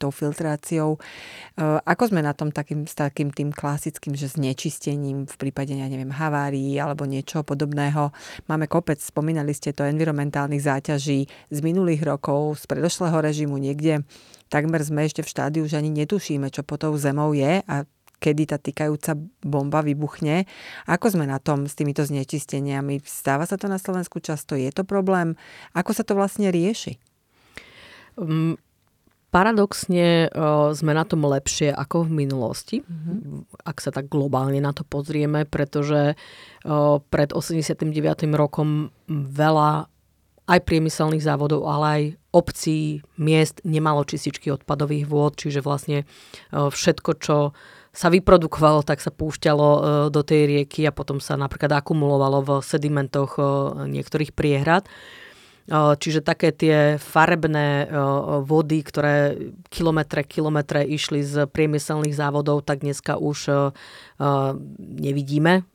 [0.00, 0.96] Tou filtráciou.
[0.96, 1.00] E,
[1.64, 6.10] ako sme na tom takým, s takým tým klasickým, že znečistením v prípade, ja neviem,
[6.10, 8.10] havárií alebo niečo podobného.
[8.48, 14.02] Máme kopec, spomínali ste to, environmentálnych záťaží z minulých rokov, z predošlého režimu niekde.
[14.48, 17.84] Takmer sme ešte v štádiu, že ani netušíme, čo po tou zemou je a
[18.18, 20.44] kedy tá týkajúca bomba vybuchne.
[20.90, 22.98] Ako sme na tom s týmito znečisteniami?
[23.06, 24.58] Stáva sa to na Slovensku často?
[24.58, 25.38] Je to problém?
[25.72, 26.98] Ako sa to vlastne rieši?
[28.18, 28.58] Um,
[29.28, 33.60] paradoxne uh, sme na tom lepšie ako v minulosti, mm-hmm.
[33.64, 37.84] ak sa tak globálne na to pozrieme, pretože uh, pred 89.
[38.32, 39.92] rokom veľa
[40.48, 46.08] aj priemyselných závodov, ale aj obcí, miest nemalo čističky odpadových vôd, čiže vlastne
[46.48, 47.52] všetko, čo
[47.92, 49.68] sa vyprodukovalo, tak sa púšťalo
[50.08, 53.36] do tej rieky a potom sa napríklad akumulovalo v sedimentoch
[53.92, 54.88] niektorých priehrad.
[55.68, 57.92] Čiže také tie farebné
[58.40, 59.36] vody, ktoré
[59.68, 63.52] kilometre, kilometre išli z priemyselných závodov, tak dneska už
[64.80, 65.68] nevidíme.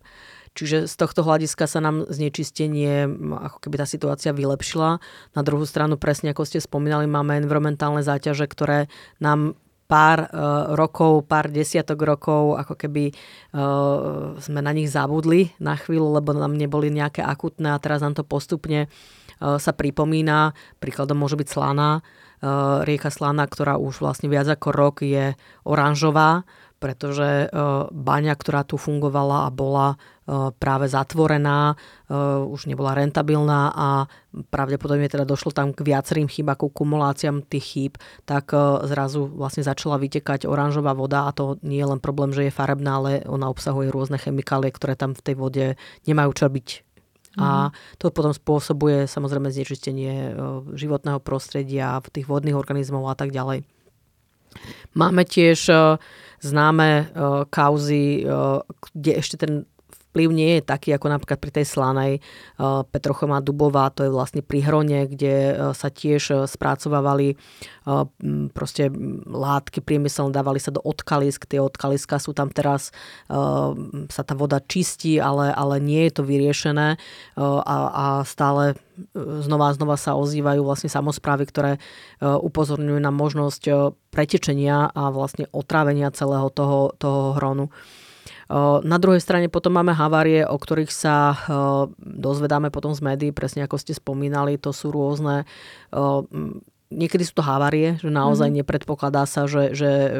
[0.53, 3.09] Čiže z tohto hľadiska sa nám znečistenie,
[3.41, 5.01] ako keby tá situácia vylepšila.
[5.33, 8.85] Na druhú stranu, presne ako ste spomínali, máme environmentálne záťaže, ktoré
[9.17, 9.57] nám
[9.89, 16.17] pár uh, rokov, pár desiatok rokov, ako keby uh, sme na nich zabudli na chvíľu,
[16.17, 20.55] lebo nám neboli nejaké akutné a teraz nám to postupne uh, sa pripomína.
[20.79, 26.43] Príkladom môže byť Slana, uh, rieka Slana, ktorá už vlastne viac ako rok je oranžová,
[26.83, 27.47] pretože
[27.95, 29.95] baňa, ktorá tu fungovala a bola
[30.59, 31.79] práve zatvorená,
[32.43, 33.87] už nebola rentabilná a
[34.51, 37.93] pravdepodobne teda došlo tam k viacerým chýb, ako kumuláciám tých chýb,
[38.27, 38.51] tak
[38.83, 42.99] zrazu vlastne začala vytekať oranžová voda a to nie je len problém, že je farebná,
[42.99, 45.65] ale ona obsahuje rôzne chemikálie, ktoré tam v tej vode
[46.03, 46.92] nemajú čo byť.
[47.37, 47.97] A mhm.
[47.97, 50.37] to potom spôsobuje samozrejme znečistenie
[50.77, 53.65] životného prostredia, tých vodných organizmov a tak ďalej.
[54.93, 55.65] Máme tiež
[56.45, 58.21] známe uh, kauzy,
[58.93, 59.65] kde ešte ten
[60.13, 64.45] vplyv nie je taký ako napríklad pri tej slanej uh, Petrochová Dubová, to je vlastne
[64.45, 67.33] pri Hrone, kde uh, sa tiež uh, spracovávali
[68.55, 68.87] proste
[69.27, 72.95] látky priemyselné, dávali sa do odkalisk, tie odkaliska sú tam teraz,
[74.07, 76.95] sa tá voda čistí, ale, ale nie je to vyriešené
[77.35, 78.79] a, a stále
[79.17, 81.71] znova a znova sa ozývajú vlastne samozprávy, ktoré
[82.23, 87.67] upozorňujú na možnosť pretečenia a vlastne otrávenia celého toho, toho hronu.
[88.83, 91.37] Na druhej strane potom máme havárie, o ktorých sa
[91.99, 95.47] dozvedáme potom z médií, presne ako ste spomínali, to sú rôzne
[96.93, 98.61] niekedy sú to havárie, že naozaj mm-hmm.
[98.63, 100.13] nepredpokladá sa, že, že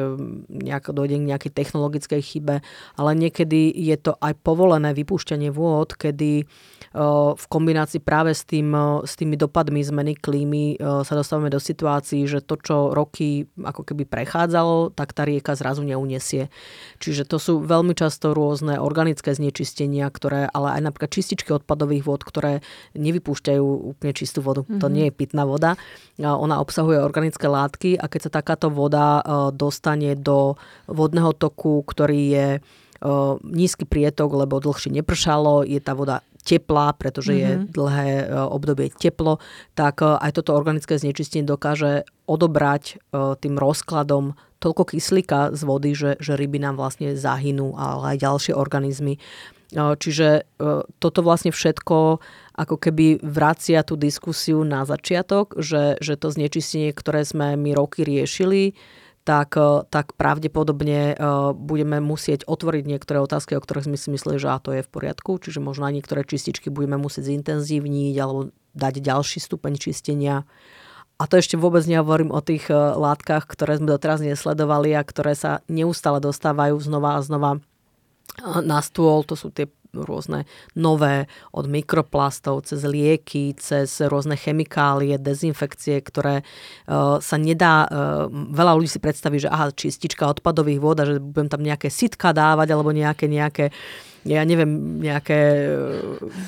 [0.50, 2.56] nejak dojde k nejakej technologickej chybe,
[2.98, 6.44] ale niekedy je to aj povolené vypúšťanie vôd, kedy
[7.34, 8.70] v kombinácii práve s, tým,
[9.02, 14.06] s tými dopadmi zmeny klímy sa dostávame do situácií, že to, čo roky ako keby
[14.06, 16.54] prechádzalo, tak tá rieka zrazu neuniesie.
[17.02, 22.22] Čiže to sú veľmi často rôzne organické znečistenia, ktoré, ale aj napríklad čističky odpadových vod,
[22.22, 22.62] ktoré
[22.94, 24.62] nevypúšťajú úplne čistú vodu.
[24.62, 24.78] Mm-hmm.
[24.78, 24.94] To mhm.
[24.94, 25.74] nie je pitná voda.
[26.22, 29.18] Ona obsahuje organické látky a keď sa takáto voda
[29.50, 30.54] dostane do
[30.86, 32.48] vodného toku, ktorý je
[33.44, 37.48] nízky prietok, lebo dlhšie nepršalo, je tá voda teplá, pretože mm-hmm.
[37.48, 37.66] je mhm.
[37.72, 39.40] dlhé e, obdobie teplo,
[39.72, 42.94] tak e, aj toto organické znečistenie dokáže odobrať e,
[43.40, 48.52] tým rozkladom toľko kyslíka z vody, že, že ryby nám vlastne zahynú, ale aj ďalšie
[48.56, 49.20] organizmy.
[49.74, 50.46] Čiže
[51.02, 52.22] toto vlastne všetko
[52.54, 58.06] ako keby vracia tú diskusiu na začiatok, že, že to znečistenie, ktoré sme my roky
[58.06, 58.72] riešili,
[59.24, 61.14] tak, e, tak pravdepodobne e,
[61.56, 64.92] budeme musieť otvoriť niektoré otázky, o ktorých sme si mysleli, že a to je v
[64.92, 65.40] poriadku.
[65.40, 70.44] Čiže možno aj niektoré čističky budeme musieť zintenzívniť alebo dať ďalší stupeň čistenia.
[71.16, 75.32] A to ešte vôbec nehovorím o tých e, látkach, ktoré sme doteraz nesledovali a ktoré
[75.32, 77.50] sa neustále dostávajú znova a znova
[78.60, 79.24] na stôl.
[79.24, 87.22] To sú tie rôzne nové, od mikroplastov cez lieky, cez rôzne chemikálie, dezinfekcie, ktoré uh,
[87.22, 91.46] sa nedá, uh, veľa ľudí si predstaví, že aha, čistička odpadových vôd a že budem
[91.46, 93.70] tam nejaké sitka dávať alebo nejaké, nejaké
[94.24, 95.68] ja neviem, nejaké e,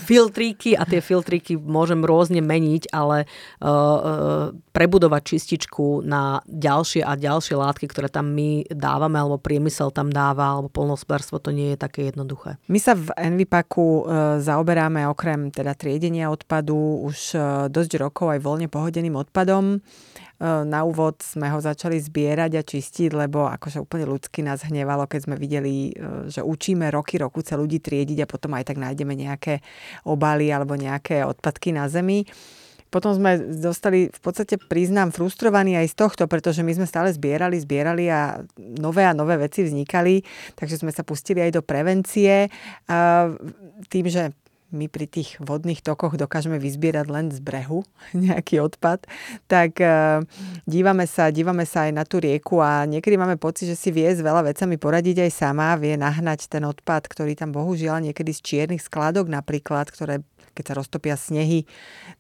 [0.09, 3.29] filtríky a tie filtríky môžem rôzne meniť, ale
[3.61, 9.93] uh, uh, prebudovať čističku na ďalšie a ďalšie látky, ktoré tam my dávame, alebo priemysel
[9.93, 12.57] tam dáva, alebo polnospodárstvo, to nie je také jednoduché.
[12.69, 14.09] My sa v Envipaku
[14.41, 17.37] zaoberáme okrem teda triedenia odpadu už
[17.73, 19.81] dosť rokov aj voľne pohodeným odpadom.
[20.37, 25.09] E, na úvod sme ho začali zbierať a čistiť, lebo akože úplne ľudsky nás hnevalo,
[25.09, 29.17] keď sme videli, e, že učíme roky, rokuce ľudí triediť a potom aj tak nájdeme
[29.17, 29.65] nejaké
[30.05, 32.29] obaly alebo nejaké odpadky na zemi.
[32.87, 37.59] potom sme dostali v podstate priznám frustrovaní aj z tohto, pretože my sme stále zbierali,
[37.61, 40.23] zbierali a nové a nové veci vznikali,
[40.55, 42.49] takže sme sa pustili aj do prevencie
[43.91, 44.33] tým, že
[44.75, 47.87] my pri tých vodných tokoch dokážeme vyzbierať len z brehu
[48.27, 49.07] nejaký odpad,
[49.47, 50.23] tak uh,
[50.67, 54.11] dívame sa, dívame sa aj na tú rieku a niekedy máme pocit, že si vie
[54.11, 58.41] s veľa vecami poradiť aj sama, vie nahnať ten odpad, ktorý tam bohužiaľ niekedy z
[58.43, 60.27] čiernych skladok napríklad, ktoré
[60.57, 61.69] keď sa roztopia snehy,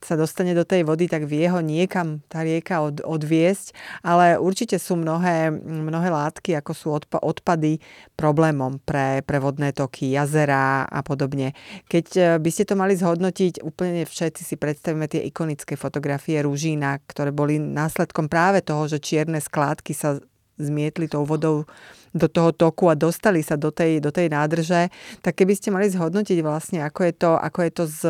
[0.04, 3.72] sa dostane do tej vody, tak vie ho niekam tá rieka od, odviesť,
[4.04, 7.80] ale určite sú mnohé, mnohé látky, ako sú odpa- odpady
[8.12, 11.56] problémom pre, pre vodné toky, jazera a podobne.
[11.88, 17.00] Keď e, by ste to mali zhodnotiť, úplne všetci si predstavíme tie ikonické fotografie Rúžína,
[17.08, 20.20] ktoré boli následkom práve toho, že čierne skládky sa
[20.56, 21.68] zmietli tou vodou
[22.16, 24.88] do toho toku a dostali sa do tej, do tej nádrže,
[25.20, 28.00] tak keby ste mali zhodnotiť vlastne, ako je to, ako je to s,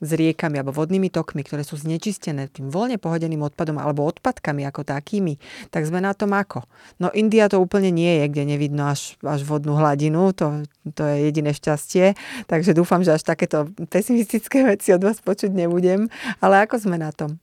[0.00, 4.88] s riekami alebo vodnými tokmi, ktoré sú znečistené tým voľne pohodeným odpadom alebo odpadkami ako
[4.88, 5.36] takými,
[5.68, 6.64] tak sme na tom ako?
[6.96, 10.64] No India to úplne nie je, kde nevidno až, až vodnú hladinu, to,
[10.96, 12.16] to je jediné šťastie,
[12.48, 16.08] takže dúfam, že až takéto pesimistické veci od vás počuť nebudem,
[16.40, 17.36] ale ako sme na tom?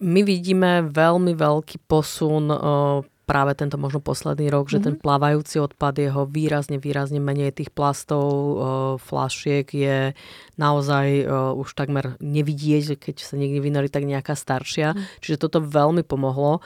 [0.00, 2.48] My vidíme veľmi veľký posun
[3.28, 4.86] práve tento možno posledný rok, že mm-hmm.
[4.88, 5.02] ten mhm.
[5.04, 8.24] plávajúci odpad, jeho výrazne, výrazne menej tých plastov,
[9.04, 10.16] flašiek je
[10.56, 11.28] naozaj
[11.60, 14.96] už takmer nevidieť, keď sa niekde vynorí tak nejaká staršia.
[14.96, 15.04] Mm.
[15.22, 16.64] Čiže toto veľmi pomohlo.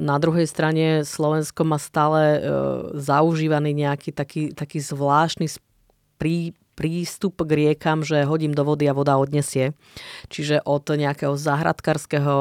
[0.00, 2.40] Na druhej strane Slovensko má stále
[2.96, 5.52] zaužívaný nejaký taký, taký zvláštny
[6.16, 9.78] prí, prístup k riekam, že hodím do vody a voda odnesie.
[10.28, 12.34] Čiže od nejakého zahradkarského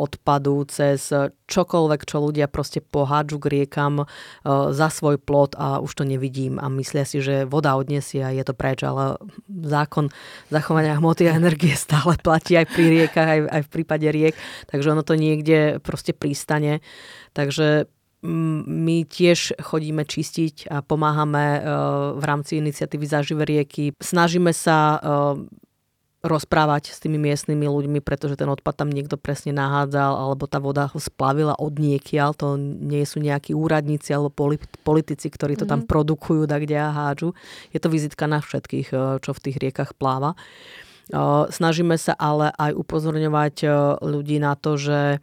[0.00, 1.12] odpadu cez
[1.44, 4.08] čokoľvek, čo ľudia proste pohádžu k riekam
[4.48, 8.40] za svoj plot a už to nevidím a myslia si, že voda odnesie a je
[8.40, 10.08] to preč, ale zákon
[10.48, 14.34] zachovania hmoty a energie stále platí aj pri riekach, aj, aj v prípade riek,
[14.72, 16.80] takže ono to niekde proste pristane.
[17.36, 17.92] Takže
[18.24, 21.60] my tiež chodíme čistiť a pomáhame e,
[22.16, 23.92] v rámci iniciatívy Zažive rieky.
[24.00, 24.98] Snažíme sa e,
[26.24, 30.88] rozprávať s tými miestnymi ľuďmi, pretože ten odpad tam niekto presne nahádzal, alebo tá voda
[30.88, 32.32] ho splavila od niekiaľ.
[32.40, 34.32] To nie sú nejakí úradníci alebo
[34.80, 35.92] politici, ktorí to tam mm-hmm.
[35.92, 37.36] produkujú, tak kde a hádžu.
[37.76, 40.32] Je to vizitka na všetkých, e, čo v tých riekach pláva.
[41.52, 43.68] Snažíme sa ale aj upozorňovať
[44.00, 45.20] ľudí na to, že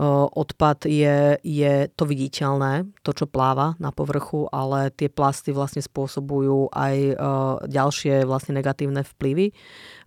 [0.00, 6.72] odpad je, je to viditeľné, to, čo pláva na povrchu, ale tie plasty vlastne spôsobujú
[6.72, 6.96] aj
[7.68, 9.52] ďalšie vlastne negatívne vplyvy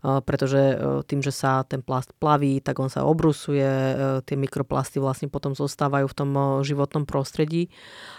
[0.04, 0.76] pretože
[1.08, 3.72] tým, že sa ten plast plaví, tak on sa obrusuje,
[4.28, 7.72] tie mikroplasty vlastne potom zostávajú v tom životnom prostredí.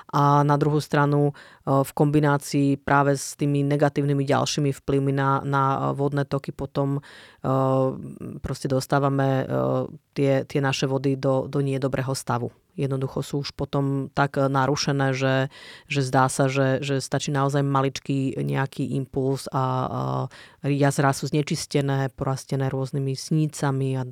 [0.09, 1.37] A na druhú stranu
[1.69, 7.05] v kombinácii práve s tými negatívnymi ďalšími vplyvmi na, na vodné toky potom
[8.41, 9.45] proste dostávame
[10.17, 15.49] tie, tie naše vody do, do niedobrého stavu jednoducho sú už potom tak narušené, že,
[15.87, 19.63] že zdá sa, že, že stačí naozaj maličký nejaký impuls a, a
[20.67, 24.03] jazera sú znečistené, porastené rôznymi snícami a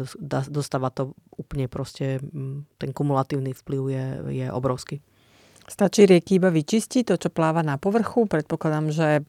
[0.48, 2.22] dostáva to úplne proste,
[2.78, 4.06] ten kumulatívny vplyv je,
[4.42, 5.02] je obrovský.
[5.66, 8.26] Stačí rieky iba vyčistiť to, čo pláva na povrchu.
[8.26, 9.22] Predpokladám, že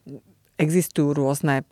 [0.58, 1.66] existujú rôzne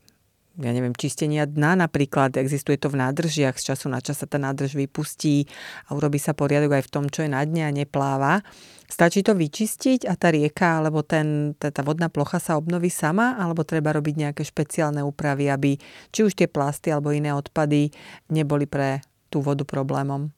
[0.61, 4.37] ja neviem, čistenia dna napríklad, existuje to v nádržiach, z času na čas sa tá
[4.37, 5.49] nádrž vypustí
[5.89, 8.45] a urobí sa poriadok aj v tom, čo je na dne a nepláva.
[8.85, 13.41] Stačí to vyčistiť a tá rieka alebo ten, tá, tá vodná plocha sa obnoví sama,
[13.41, 15.81] alebo treba robiť nejaké špeciálne úpravy, aby
[16.13, 17.89] či už tie plasty alebo iné odpady
[18.29, 19.01] neboli pre
[19.33, 20.29] tú vodu problémom?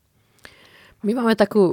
[1.04, 1.72] My máme takú o,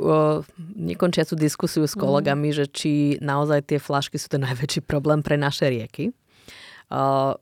[0.76, 2.02] nekončiacu diskusiu s mhm.
[2.02, 2.56] kolegami, mm.
[2.58, 6.12] že či naozaj tie flašky sú ten najväčší problém pre naše rieky.
[6.92, 7.38] O,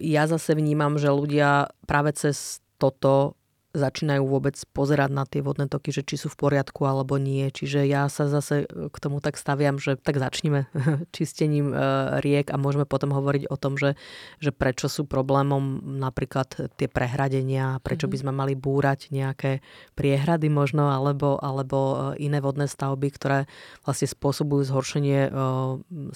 [0.00, 3.36] ja zase vnímam, že ľudia práve cez toto
[3.76, 7.44] začínajú vôbec pozerať na tie vodné toky, že či sú v poriadku alebo nie.
[7.52, 10.66] Čiže ja sa zase k tomu tak staviam, že tak začneme
[11.16, 11.76] čistením e,
[12.24, 13.94] riek a môžeme potom hovoriť o tom, že,
[14.40, 18.22] že prečo sú problémom napríklad tie prehradenia, prečo by mhm.
[18.24, 19.60] sme mali búrať nejaké
[19.92, 21.78] priehrady možno, alebo, alebo
[22.16, 23.44] e, iné vodné stavby, ktoré
[23.84, 25.30] vlastne spôsobujú zhoršenie e,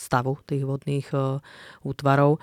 [0.00, 1.12] stavu tých vodných
[1.84, 2.40] útvarov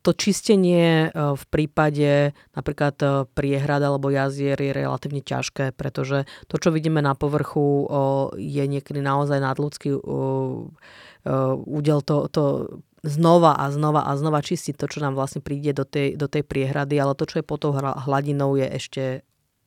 [0.00, 6.98] to čistenie v prípade napríklad priehrad alebo jazier je relatívne ťažké, pretože to, čo vidíme
[6.98, 7.86] na povrchu,
[8.34, 9.94] je niekedy naozaj nadľudský
[11.62, 12.44] údel to, to
[13.06, 16.44] znova a znova a znova čistiť to, čo nám vlastne príde do tej, do tej
[16.44, 19.02] priehrady, ale to, čo je pod tou hladinou, je ešte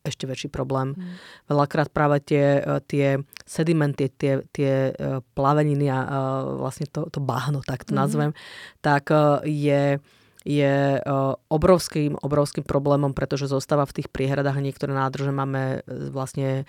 [0.04, 0.92] ešte väčší problém.
[0.92, 1.16] Mm.
[1.48, 3.06] Veľakrát práve tie, e, tie
[3.48, 6.08] sedimenty, tie, tie e, plaveniny a e,
[6.60, 7.98] vlastne to, to bahno, tak to mm.
[7.98, 8.30] nazvem,
[8.84, 9.08] tak
[9.48, 9.98] je
[10.44, 11.00] je
[11.48, 15.80] obrovským, obrovským problémom, pretože zostáva v tých priehradách niektoré nádrže máme
[16.12, 16.68] vlastne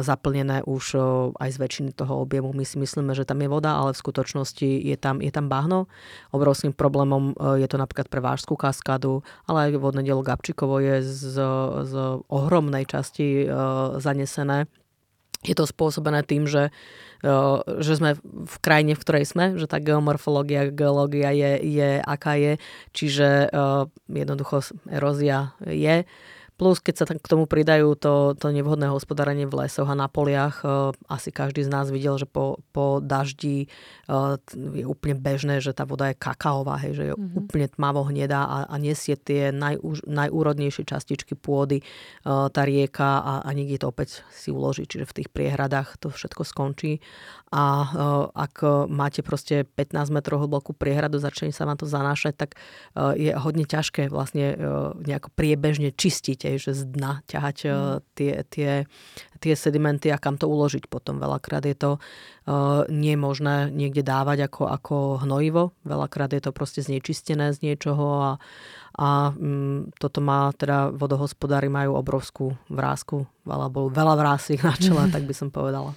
[0.00, 0.96] zaplnené už
[1.36, 2.56] aj z väčšiny toho objemu.
[2.56, 5.92] My si myslíme, že tam je voda, ale v skutočnosti je tam, je tam bahno.
[6.32, 11.36] Obrovským problémom je to napríklad pre Vážskú kaskádu, ale aj vodné dielo Gabčíkovo je z,
[11.84, 11.94] z
[12.32, 13.44] ohromnej časti
[14.00, 14.72] zanesené
[15.42, 16.70] je to spôsobené tým, že,
[17.82, 22.52] že sme v krajine, v ktorej sme, že tá geomorfológia, geológia je, je aká je,
[22.94, 23.50] čiže
[24.06, 26.06] jednoducho erózia je.
[26.62, 30.62] Plus, keď sa k tomu pridajú to, to nevhodné hospodárenie v lesoch a na poliach,
[30.62, 33.68] e, asi každý z nás videl, že po, po daždi e,
[34.54, 37.34] je úplne bežné, že tá voda je kakaová, hej, že je mm-hmm.
[37.42, 41.84] úplne tmavo hnedá a, a nesie tie naj, najúrodnejšie častičky pôdy e,
[42.30, 46.46] tá rieka a, a niekde to opäť si uloží, čiže v tých priehradách to všetko
[46.46, 47.02] skončí.
[47.52, 47.84] A
[48.32, 52.56] ak máte proste 15 metrov hlbokú priehradu, začne sa vám to zanášať, tak
[52.96, 54.56] je hodne ťažké vlastne
[55.04, 57.98] nejako priebežne čistiť že z dna ťahať mm.
[58.16, 58.70] tie, tie,
[59.40, 61.20] tie sedimenty a kam to uložiť potom.
[61.20, 65.76] Veľakrát je to uh, nie možné niekde dávať ako, ako hnojivo.
[65.84, 68.30] Veľakrát je to proste znečistené z niečoho a,
[68.96, 75.28] a um, toto má teda vodohospodári majú obrovskú vrázku, alebo veľa vrásik na čele, tak
[75.28, 75.94] by som povedala.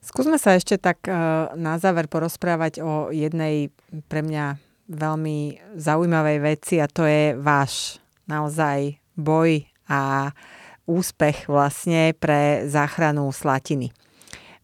[0.00, 3.70] Skúsme sa ešte tak uh, na záver porozprávať o jednej
[4.10, 4.58] pre mňa
[4.90, 5.38] veľmi
[5.78, 10.30] zaujímavej veci a to je váš naozaj boj a
[10.86, 13.90] úspech vlastne pre záchranu Slatiny.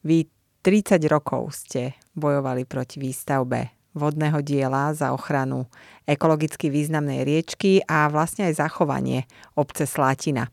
[0.07, 0.31] Vy
[0.62, 5.67] 30 rokov ste bojovali proti výstavbe vodného diela za ochranu
[6.05, 9.25] ekologicky významnej riečky a vlastne aj zachovanie
[9.57, 10.53] obce Slatina.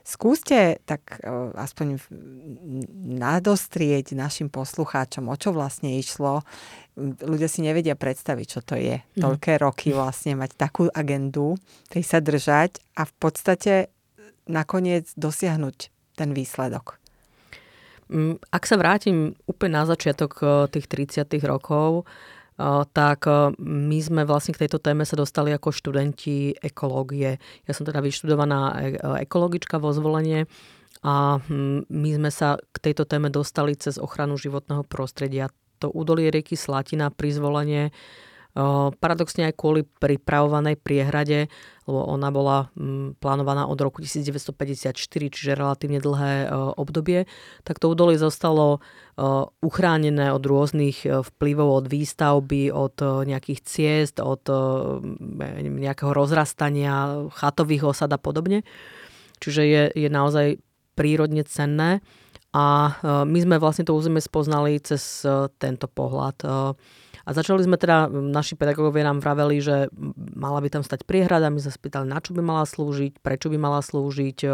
[0.00, 2.00] Skúste tak e, aspoň
[3.20, 6.40] nadostrieť našim poslucháčom, o čo vlastne išlo.
[7.00, 9.00] Ľudia si nevedia predstaviť, čo to je.
[9.00, 9.20] Mm.
[9.20, 11.60] Toľké roky vlastne mať takú agendu,
[11.92, 13.74] tej sa držať a v podstate
[14.48, 15.76] nakoniec dosiahnuť
[16.16, 17.00] ten výsledok.
[18.10, 20.44] Mm, ak sa vrátim úplne na začiatok e,
[20.74, 22.08] tých 30 rokov,
[22.92, 23.24] tak
[23.60, 27.40] my sme vlastne k tejto téme sa dostali ako študenti ekológie.
[27.64, 28.76] Ja som teda vyštudovaná e,
[29.24, 30.44] ekologička vo zvolenie
[31.00, 35.48] a hm, my sme sa k tejto téme dostali cez ochranu životného prostredia.
[35.80, 37.84] To údolie rieky Slatina pri zvolenie
[38.98, 41.46] Paradoxne aj kvôli pripravovanej priehrade,
[41.86, 47.30] lebo ona bola mm, plánovaná od roku 1954, čiže relatívne dlhé obdobie,
[47.62, 48.82] tak to údolie zostalo
[49.62, 52.96] uchránené od rôznych vplyvov, od výstavby, od
[53.28, 54.42] nejakých ciest, od
[55.60, 58.66] nejakého rozrastania chatových osad a podobne.
[59.38, 60.58] Čiže je, je naozaj
[60.98, 62.02] prírodne cenné.
[62.50, 65.22] A my sme vlastne to územie spoznali cez
[65.62, 66.36] tento pohľad.
[67.30, 69.86] A začali sme teda, naši pedagógovia nám vraveli, že
[70.34, 73.54] mala by tam stať priehrada, my sa spýtali, na čo by mala slúžiť, prečo by
[73.54, 74.50] mala slúžiť,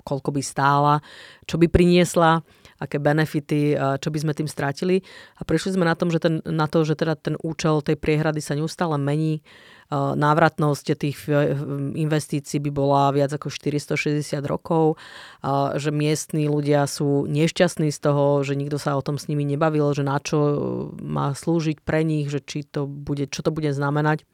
[0.00, 1.04] koľko by stála,
[1.44, 2.40] čo by priniesla,
[2.80, 5.04] aké benefity, čo by sme tým strátili.
[5.36, 8.40] A prišli sme na, tom, že ten, na to, že teda ten účel tej priehrady
[8.40, 9.44] sa neustále mení,
[9.92, 11.30] návratnosť tých
[11.94, 14.98] investícií by bola viac ako 460 rokov,
[15.78, 19.94] že miestní ľudia sú nešťastní z toho, že nikto sa o tom s nimi nebavil,
[19.94, 20.38] že na čo
[20.98, 24.26] má slúžiť pre nich, že či to bude, čo to bude znamenať.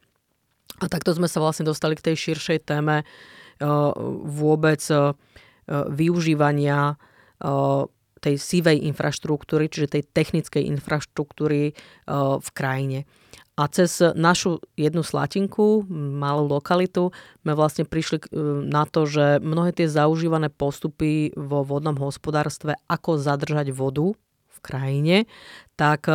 [0.81, 3.05] A takto sme sa vlastne dostali k tej širšej téme
[4.25, 4.81] vôbec
[5.69, 6.97] využívania
[8.23, 11.75] tej sivej infraštruktúry, čiže tej technickej infraštruktúry
[12.39, 13.11] v krajine.
[13.53, 17.13] A cez našu jednu slatinku, malú lokalitu,
[17.45, 18.33] sme vlastne prišli
[18.65, 24.17] na to, že mnohé tie zaužívané postupy vo vodnom hospodárstve, ako zadržať vodu
[24.49, 25.17] v krajine,
[25.77, 26.07] tak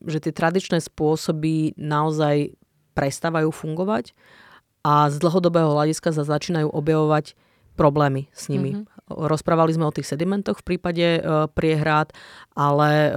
[0.00, 2.56] že tie tradičné spôsoby naozaj
[2.98, 4.16] prestávajú fungovať
[4.82, 7.38] a z dlhodobého hľadiska sa začínajú objavovať
[7.78, 8.74] problémy s nimi.
[8.74, 8.99] Mm-hmm.
[9.10, 12.14] Rozprávali sme o tých sedimentoch v prípade e, priehrad,
[12.54, 13.10] ale e,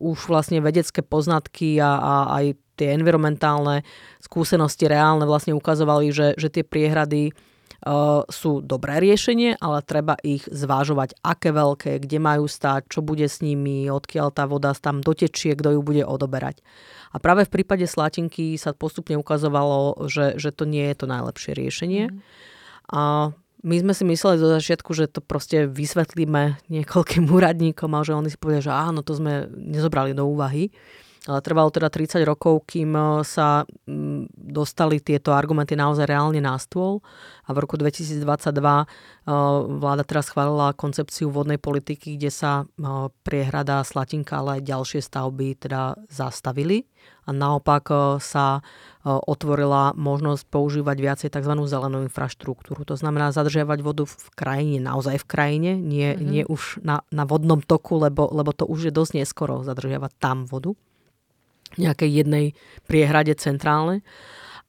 [0.00, 2.44] už vlastne vedecké poznatky a, a aj
[2.74, 3.86] tie environmentálne
[4.18, 7.32] skúsenosti reálne vlastne ukazovali, že, že tie priehrady e,
[8.26, 13.44] sú dobré riešenie, ale treba ich zvážovať, aké veľké, kde majú stať, čo bude s
[13.44, 16.64] nimi, odkiaľ tá voda tam dotečie, kto ju bude odoberať.
[17.14, 21.52] A práve v prípade Slatinky sa postupne ukazovalo, že, že to nie je to najlepšie
[21.54, 22.10] riešenie.
[22.10, 22.18] Mm.
[22.90, 23.32] A
[23.64, 28.28] my sme si mysleli do začiatku, že to proste vysvetlíme niekoľkým úradníkom a že oni
[28.28, 30.68] si povedia, že áno, to sme nezobrali do úvahy.
[31.24, 32.92] Trvalo teda 30 rokov, kým
[33.24, 33.64] sa
[34.36, 37.00] dostali tieto argumenty naozaj reálne na stôl
[37.48, 38.20] a v roku 2022
[39.80, 42.68] vláda teraz schválila koncepciu vodnej politiky, kde sa
[43.24, 46.84] priehrada Slatinka, ale aj ďalšie stavby teda zastavili
[47.24, 47.88] a naopak
[48.20, 48.60] sa
[49.04, 51.52] otvorila možnosť používať viacej tzv.
[51.64, 52.84] zelenú infraštruktúru.
[52.84, 56.28] To znamená zadržiavať vodu v krajine, naozaj v krajine, nie, mm-hmm.
[56.28, 60.44] nie už na, na vodnom toku, lebo, lebo to už je dosť neskoro zadržiavať tam
[60.44, 60.76] vodu.
[61.76, 62.54] Nejakej jednej
[62.86, 64.02] priehrade centrálne.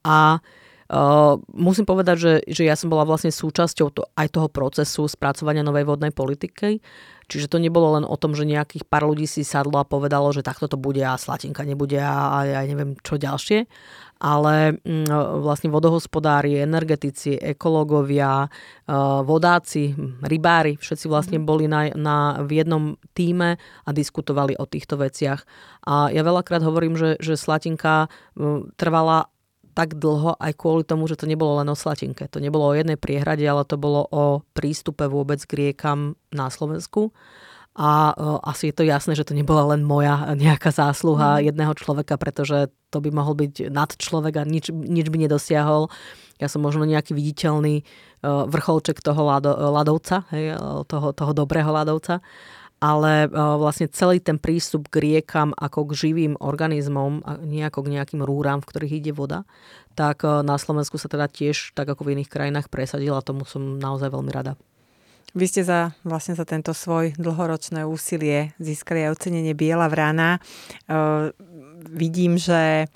[0.05, 0.39] A
[0.85, 5.65] Uh, musím povedať, že, že ja som bola vlastne súčasťou to, aj toho procesu spracovania
[5.65, 6.77] novej vodnej politiky.
[7.25, 10.45] Čiže to nebolo len o tom, že nejakých pár ľudí si sadlo a povedalo, že
[10.45, 13.65] takto to bude a slatinka nebude a, a ja neviem čo ďalšie.
[14.25, 15.05] Ale mm,
[15.45, 18.49] vlastne vodohospodári, energetici, ekológovia,
[19.21, 19.93] vodáci,
[20.25, 21.45] rybári, všetci vlastne mhm.
[21.45, 25.45] boli na, na, v jednom týme a diskutovali o týchto veciach.
[25.85, 28.09] A ja veľakrát hovorím, že, že slatinka
[28.81, 29.29] trvala
[29.75, 32.31] tak dlho aj kvôli tomu, že to nebolo len o Slatinke.
[32.31, 37.11] To nebolo o jednej priehrade, ale to bolo o prístupe vôbec k riekam na Slovensku.
[37.75, 41.51] A uh, asi je to jasné, že to nebola len moja nejaká zásluha mm.
[41.51, 45.91] jedného človeka, pretože to by mohol byť nad človeka, nič, nič by nedosiahol.
[46.39, 50.55] Ja som možno nejaký viditeľný uh, vrcholček toho lado, ľadovca, hej,
[50.87, 52.23] toho, toho dobrého ľadovca
[52.83, 57.87] ale e, vlastne celý ten prístup k riekam ako k živým organizmom, a nie ako
[57.87, 59.47] k nejakým rúram, v ktorých ide voda,
[59.95, 63.23] tak e, na Slovensku sa teda tiež, tak ako v iných krajinách, presadila.
[63.23, 64.59] Tomu som naozaj veľmi rada.
[65.35, 70.39] Vy ste za, vlastne za tento svoj dlhoročné úsilie získali aj ocenenie Biela vrána.
[70.39, 70.39] E,
[71.91, 72.87] vidím, že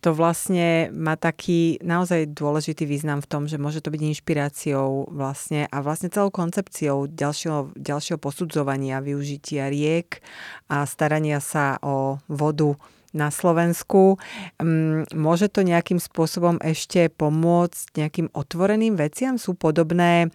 [0.00, 5.64] to vlastne má taký naozaj dôležitý význam v tom, že môže to byť inšpiráciou vlastne
[5.68, 10.20] a vlastne celou koncepciou ďalšieho, ďalšieho posudzovania využitia riek
[10.68, 12.76] a starania sa o vodu
[13.16, 14.20] na Slovensku.
[14.60, 19.40] Mm, môže to nejakým spôsobom ešte pomôcť nejakým otvoreným veciam?
[19.40, 20.28] Sú podobné,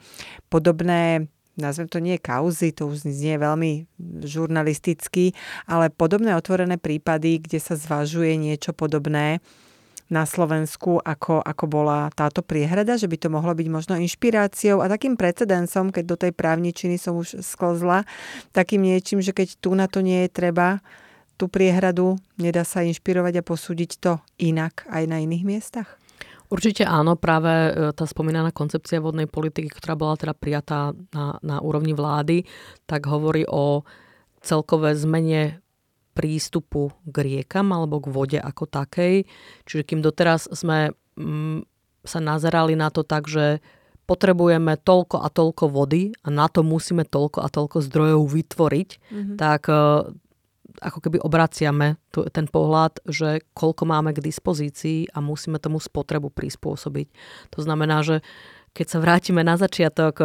[0.50, 1.30] podobné
[1.60, 3.72] nazvem to nie kauzy, to už nie je veľmi
[4.24, 5.36] žurnalistický,
[5.68, 9.44] ale podobné otvorené prípady, kde sa zvažuje niečo podobné
[10.10, 14.90] na Slovensku, ako, ako bola táto priehrada, že by to mohlo byť možno inšpiráciou a
[14.90, 18.02] takým precedensom, keď do tej právničiny som už sklzla,
[18.50, 20.82] takým niečím, že keď tu na to nie je treba,
[21.40, 25.96] tú priehradu, nedá sa inšpirovať a posúdiť to inak aj na iných miestach?
[26.50, 31.62] Určite áno, práve e, tá spomínaná koncepcia vodnej politiky, ktorá bola teda prijatá na, na
[31.62, 32.42] úrovni vlády,
[32.90, 33.86] tak hovorí o
[34.42, 35.62] celkové zmene
[36.18, 39.30] prístupu k riekam alebo k vode ako takej.
[39.70, 41.70] Čiže kým doteraz sme mm,
[42.02, 43.62] sa nazerali na to tak, že
[44.10, 49.38] potrebujeme toľko a toľko vody a na to musíme toľko a toľko zdrojov vytvoriť, mm-hmm.
[49.38, 49.78] tak e,
[50.80, 56.32] ako keby obraciame tu, ten pohľad, že koľko máme k dispozícii a musíme tomu spotrebu
[56.32, 57.08] prispôsobiť.
[57.54, 58.24] To znamená, že
[58.70, 60.22] keď sa vrátime na začiatok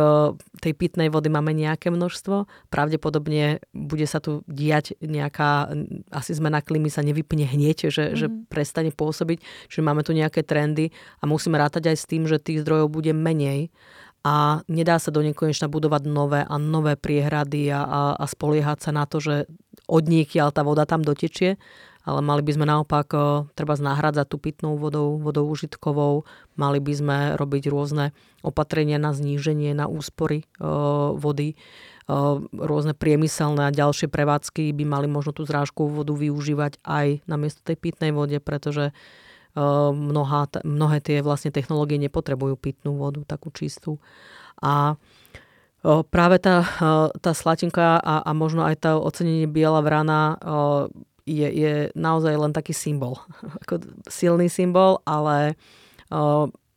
[0.61, 5.73] tej pitnej vody, máme nejaké množstvo, pravdepodobne bude sa tu diať nejaká,
[6.13, 8.19] asi zmena klímy sa nevypne hneď, že, mm-hmm.
[8.21, 8.37] že mhm.
[8.53, 9.39] prestane pôsobiť,
[9.73, 13.13] že máme tu nejaké trendy a musíme rátať aj s tým, že tých zdrojov bude
[13.17, 13.73] menej
[14.25, 18.91] a nedá sa do nekonečna budovať nové a nové priehrady a, a, a spoliehať sa
[18.97, 19.45] na to, že
[19.85, 21.61] od niekiaľ tá voda tam dotečie,
[22.09, 23.13] ale mali by sme naopak
[23.53, 26.25] treba znáhradzať tú pitnou vodou, vodou užitkovou,
[26.57, 30.49] mali by sme robiť rôzne opatrenia na zníženie, na úspory
[31.17, 31.57] vody,
[32.53, 37.81] rôzne priemyselné a ďalšie prevádzky by mali možno tú zrážkovú vodu využívať aj namiesto tej
[37.81, 38.93] pitnej vode, pretože
[39.95, 44.03] mnoha, mnohé tie vlastne technológie nepotrebujú pitnú vodu, takú čistú.
[44.59, 44.99] A
[46.11, 46.65] práve tá,
[47.21, 50.41] tá slatinka a, a možno aj tá ocenenie biela vrana
[51.25, 53.21] je, je naozaj len taký symbol.
[54.11, 55.55] Silný symbol, ale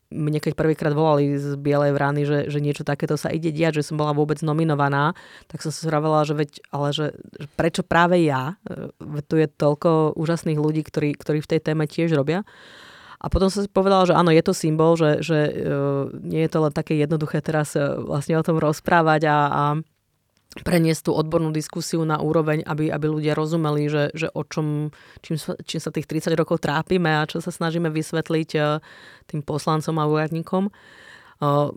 [0.08, 3.92] mne keď prvýkrát volali z Bielej vrany, že, že niečo takéto sa ide diať, že
[3.92, 5.12] som bola vôbec nominovaná,
[5.52, 8.56] tak som si vravela, že veď, ale že, že prečo práve ja?
[9.04, 12.48] Veď tu je toľko úžasných ľudí, ktorí, ktorí v tej téme tiež robia.
[13.18, 16.52] A potom som si povedala, že áno, je to symbol, že, že uh, nie je
[16.54, 19.64] to len také jednoduché teraz uh, vlastne o tom rozprávať a, a
[20.56, 24.90] preniesť tú odbornú diskusiu na úroveň, aby, aby ľudia rozumeli, že, že o čom,
[25.22, 28.82] čím, čím sa tých 30 rokov trápime a čo sa snažíme vysvetliť uh,
[29.28, 30.70] tým poslancom a úradníkom.
[31.38, 31.70] Uh,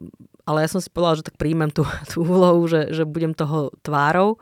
[0.48, 3.74] ale ja som si povedala, že tak príjmem tú, tú úlohu, že, že budem toho
[3.84, 4.40] tvárou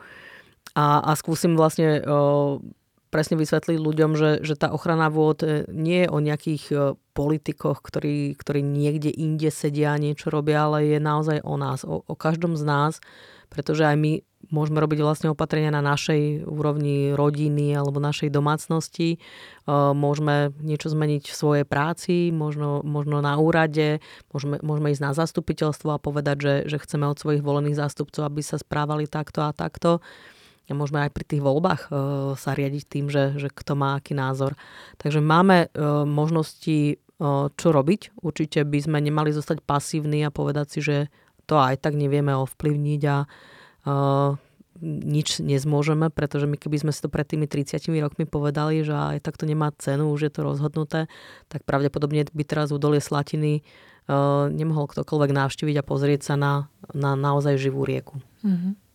[0.77, 2.61] a, a skúsim vlastne uh,
[3.09, 5.41] presne vysvetliť ľuďom, že, že tá ochrana vôd
[5.73, 6.65] nie je o nejakých
[7.17, 12.05] politikoch, ktorí, ktorí niekde inde sedia a niečo robia, ale je naozaj o nás, o,
[12.05, 13.01] o každom z nás,
[13.49, 14.13] pretože aj my
[14.55, 19.19] môžeme robiť vlastne opatrenia na našej úrovni rodiny alebo našej domácnosti.
[19.67, 23.99] Môžeme niečo zmeniť v svojej práci, možno, možno na úrade,
[24.31, 28.41] môžeme, môžeme ísť na zastupiteľstvo a povedať, že, že chceme od svojich volených zástupcov, aby
[28.41, 29.99] sa správali takto a takto.
[30.69, 31.89] A môžeme aj pri tých voľbách
[32.37, 34.53] sa riadiť tým, že, že kto má aký názor.
[35.01, 35.73] Takže máme
[36.05, 37.01] možnosti,
[37.59, 38.21] čo robiť.
[38.21, 40.97] Určite by sme nemali zostať pasívni a povedať si, že
[41.49, 44.37] to aj tak nevieme ovplyvniť a uh,
[44.85, 49.27] nič nezmôžeme, pretože my keby sme si to pred tými 30 rokmi povedali, že aj
[49.27, 51.11] tak to nemá cenu, už je to rozhodnuté,
[51.51, 53.67] tak pravdepodobne by teraz údolie Slatiny
[54.07, 56.53] uh, nemohol ktokoľvek navštíviť a pozrieť sa na,
[56.95, 58.23] na naozaj živú rieku.
[58.47, 58.88] Mm-hmm.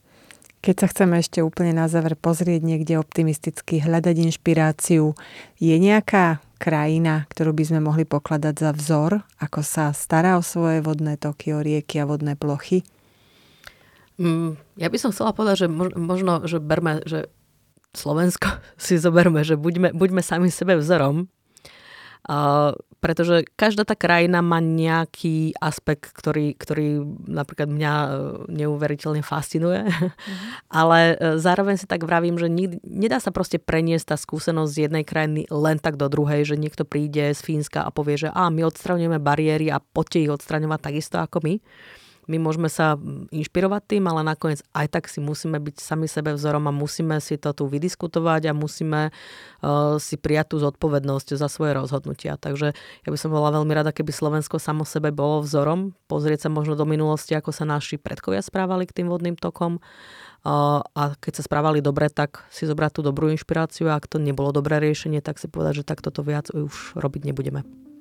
[0.64, 5.12] Keď sa chceme ešte úplne na záver pozrieť niekde optimisticky, hľadať inšpiráciu,
[5.60, 10.80] je nejaká krajina, ktorú by sme mohli pokladať za vzor, ako sa stará o svoje
[10.80, 12.88] vodné toky, o rieky a vodné plochy?
[14.16, 17.28] Mm, ja by som chcela povedať, že možno, že berme, že
[17.92, 21.28] Slovensko si zoberme, že buďme, buďme sami sebe vzorom,
[23.04, 28.10] pretože každá tá krajina má nejaký aspekt, ktorý, ktorý napríklad mňa e,
[28.64, 30.12] neuveriteľne fascinuje, mm-hmm.
[30.72, 34.82] ale e, zároveň si tak vravím, že nikdy, nedá sa proste preniesť tá skúsenosť z
[34.88, 38.48] jednej krajiny len tak do druhej, že niekto príde z Fínska a povie, že a
[38.48, 41.60] my odstraňujeme bariéry a poďte ich odstraňovať takisto ako my
[42.28, 42.96] my môžeme sa
[43.32, 47.36] inšpirovať tým, ale nakoniec aj tak si musíme byť sami sebe vzorom a musíme si
[47.36, 52.40] to tu vydiskutovať a musíme uh, si prijať tú zodpovednosť za svoje rozhodnutia.
[52.40, 56.50] Takže ja by som bola veľmi rada, keby Slovensko samo sebe bolo vzorom, pozrieť sa
[56.50, 61.40] možno do minulosti, ako sa naši predkovia správali k tým vodným tokom uh, a keď
[61.40, 65.20] sa správali dobre, tak si zobrať tú dobrú inšpiráciu a ak to nebolo dobré riešenie,
[65.20, 67.93] tak si povedať, že takto to viac už robiť nebudeme.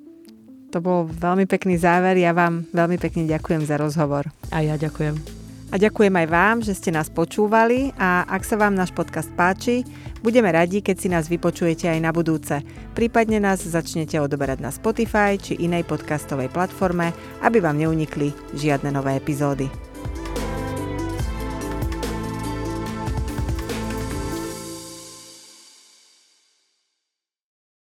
[0.73, 2.17] To bol veľmi pekný záver.
[2.17, 4.25] Ja vám veľmi pekne ďakujem za rozhovor.
[4.49, 5.13] A ja ďakujem.
[5.73, 9.81] A ďakujem aj vám, že ste nás počúvali a ak sa vám náš podcast páči,
[10.21, 12.61] budeme radi, keď si nás vypočujete aj na budúce.
[12.93, 17.09] Prípadne nás začnete odoberať na Spotify či inej podcastovej platforme,
[17.41, 19.92] aby vám neunikli žiadne nové epizódy.